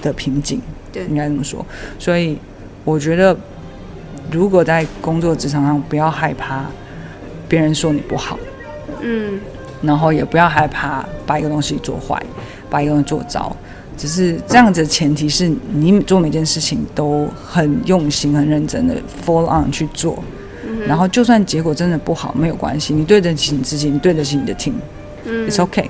[0.01, 0.62] 的瓶颈。
[0.93, 1.66] 对，应该这么说。
[1.99, 2.39] 所以
[2.85, 3.37] 我觉得，
[4.31, 6.64] 如果在工作职场上，不要害怕
[7.49, 8.39] 别人说你不好，
[9.01, 9.41] 嗯，
[9.83, 12.21] 然后也不要害怕把一个东西做坏，
[12.69, 13.55] 把一个东西做糟。
[13.97, 18.95] 只是这样子的前提是你做每件事情都很用心、很认真的
[19.25, 20.23] full on 去做。
[20.87, 24.75] 然后，就算结果真的不好，没有关系，你对得起你自己，你对得起你的 team，
[25.25, 25.87] 嗯，it's okay。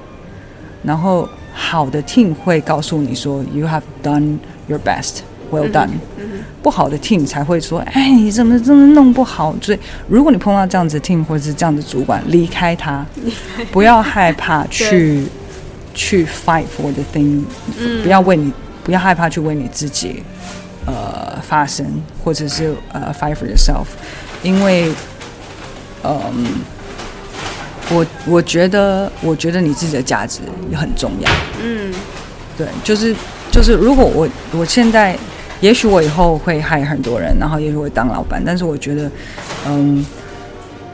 [0.82, 4.38] 然后，好的 team 会告诉你说，you have done
[4.68, 5.90] your best，well done。
[6.62, 9.54] 不好的 team 才会说，哎，你怎么这么弄不好？
[9.62, 9.78] 所以，
[10.08, 13.04] 如果你碰到这样子的 team 或者是这样的主管，离开他，
[13.70, 15.24] 不要害怕去
[15.94, 17.42] 去 fight for the thing，
[18.02, 18.52] 不要为你，
[18.84, 20.22] 不要害怕去为你自己，
[20.86, 21.86] 呃，发声，
[22.24, 23.86] 或者是呃，fight for yourself。
[24.42, 24.92] 因为，
[26.04, 26.46] 嗯，
[27.90, 30.40] 我我觉得，我觉得你自己的价值
[30.70, 31.30] 也很重要。
[31.62, 31.92] 嗯，
[32.56, 33.14] 对，就是
[33.50, 35.18] 就是，如果我我现在，
[35.60, 39.10] 也许我以后会害很多人，然后也许会当老板，但是我觉得，
[39.66, 40.04] 嗯，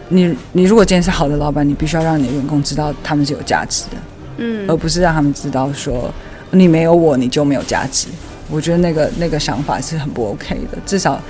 [0.08, 3.96] 你你如果今天是好的老板，你必须要让你的员工知道他们是有价值的，
[4.38, 6.12] 嗯，而不是让他们知道说
[6.50, 8.08] 你没有我你就没有价值。
[8.50, 11.20] 我觉得那个那个想法是很不 OK 的，至少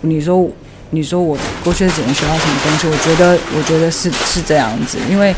[0.00, 0.48] 你说。
[0.92, 2.88] 你说我过去的几年学到什么东西？
[2.88, 5.32] 我觉得，我觉得是是这样子，因为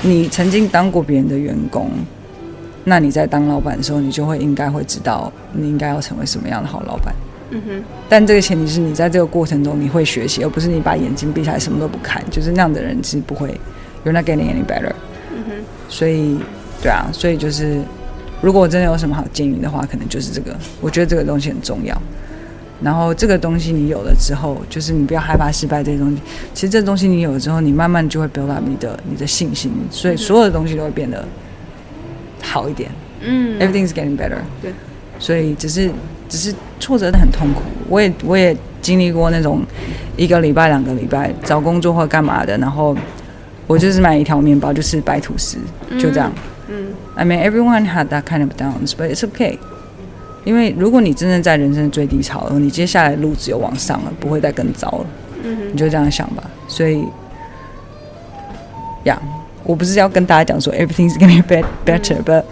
[0.00, 1.90] 你曾经当过别人的员工，
[2.84, 7.14] 那你在当老板的时候，你就会应该会知道你应该要成为什么样的好老板。
[7.50, 7.84] 嗯哼。
[8.08, 13.48] 但这个前提是你在这个过程中你会学习，而不是你把眼睛闭起来什么都不看，就是那样的人其实不会。
[14.04, 14.92] You're not getting any better。
[15.32, 15.52] 嗯哼。
[15.88, 16.38] 所以，
[16.82, 17.80] 对啊，所以就是，
[18.42, 20.54] 如果我真的有什么好建议的话，可能就是这个。
[20.80, 21.96] 我觉得这个东西很重要。
[22.82, 26.20] 然后这个东西你有了之后，就是你不要害怕失败这些东西。
[26.52, 31.24] 其实这东西你有了之后，你慢慢就会 build up 你的你的信心，所以所有的东西都会变得
[32.44, 32.90] 好一点。
[33.20, 34.38] 嗯，everything's getting better。
[34.60, 34.72] 对，
[35.18, 35.90] 所以只是
[36.28, 37.62] 只是挫折的很痛苦。
[37.88, 39.62] 我也我也经历过那种
[40.16, 42.96] 一个礼拜两个礼拜找工作或干嘛的，然后
[43.66, 45.56] 我就是买一条面包，就是白吐司，
[45.98, 46.30] 就这样。
[46.68, 49.58] 嗯，I mean everyone had that kind of downs, but it's okay.
[50.44, 55.06] 因为如果你真正在人生最低潮了，你接下来路只有往上了，不会再更糟了。
[55.42, 56.42] 嗯哼，你就这样想吧。
[56.68, 57.02] 所以，
[59.04, 62.44] 呀、yeah，我不是要跟大家讲说 everything's gonna be better，but、嗯、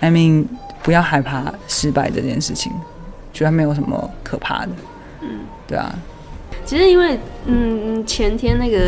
[0.00, 0.44] I mean
[0.82, 2.70] 不要害怕失败这件事情，
[3.32, 4.72] 觉得没有什么可怕的。
[5.22, 5.28] 嗯，
[5.66, 5.92] 对啊。
[6.64, 8.78] 其实因为嗯前天那个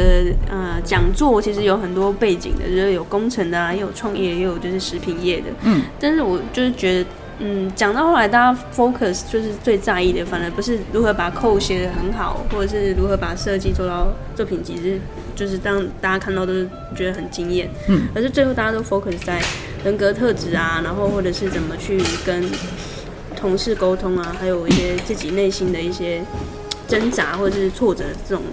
[0.51, 5.47] 呃讲座其实有很多背景的，就是有工程的啊，也有创业，也有就是食品业的。
[5.62, 7.11] 嗯，但是我就是觉得。
[7.45, 15.01] 嗯，讲到后来，大家 focus 就是最在意的，反而不是如何把 code 写的很好，或者是如何把设计做到作品极致，
[15.35, 17.68] 就是当大家看到都是觉得很惊艳。
[17.89, 19.43] 嗯，可是最后大家都 focus 在
[19.85, 22.45] 人格特质啊，然后或者是怎么去跟
[23.37, 26.22] 同事沟通啊，还有一些自己内心的一些
[26.87, 28.45] 挣扎或者是挫折这种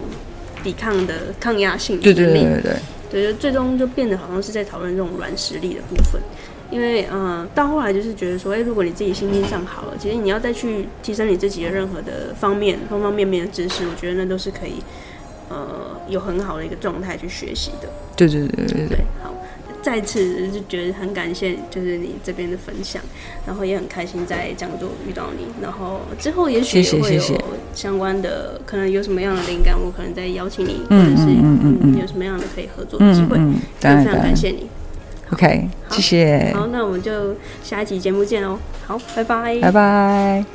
[0.63, 1.99] 抵抗的抗压性。
[1.99, 2.75] 对对对对对。
[3.11, 6.21] 对，就最终就变得好像是在讨论这种软实力的部分。
[6.69, 14.75] 因为嗯、呃，到后来就是觉得说，哎，如果你自己心境上好了，其实你要再去提升你自己的任何的方面、方方面面的知识，我觉得那都是可以，
[15.49, 17.89] 呃，有很好的一个状态去学习的。
[18.15, 18.97] 对对对对对。
[19.23, 19.33] 好，
[19.81, 23.01] 再次就觉得很感谢，就是你这边的分享，
[23.47, 27.23] 然后也很开心在讲座遇到你，然后之后也许也会有
[27.73, 34.69] 相关的，可能有什么样的灵感，我可能再邀请你，或者是嗯嗯嗯，有什么样的可以合作的机会，嗯嗯嗯，非常感谢你。
[35.31, 36.51] OK，谢谢。
[36.55, 38.57] 好，那我们就下一集节目见哦。
[38.85, 40.45] 好，拜拜，拜拜。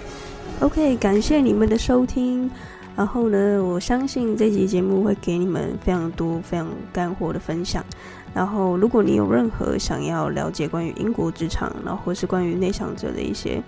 [0.61, 2.51] OK，感谢你们的收听。
[2.97, 7.85] 然后呢，我相信这集节目会给你们非常多、非常干货的分享。
[8.33, 13.63] 然后，如果你有任何想要了解关于英国职场，然后或是关于内向者的一些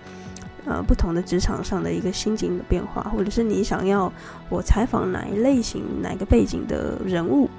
[0.65, 4.11] 呃不同的职场上的一个心境的变化，或者是你想要
[4.49, 7.49] 我采访哪一类型、哪个背景的人物，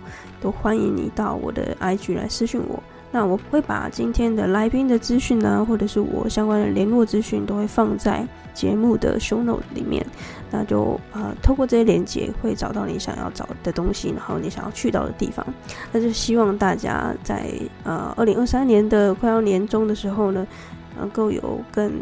[0.41, 2.83] 都欢迎你到我的 IG 来私讯我。
[3.11, 10.05] 那我会把今天的来宾的资讯呢，或者是我相关的联络资讯，都会放在节目的 show note 里面。
[10.51, 15.44] 那就呃，透过这些连接，会找到你想要找的东西，然后你想要去到的地方。
[15.92, 17.51] 那就希望大家在
[17.84, 20.46] 呃二零二三年的快要年终的时候呢，
[20.99, 21.92] 能够有更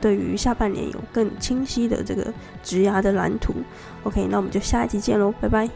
[0.00, 2.32] 对于下半年有更清晰的这个
[2.62, 3.54] 职涯的蓝图。
[4.02, 5.68] OK，那我们就下一集见喽，拜拜。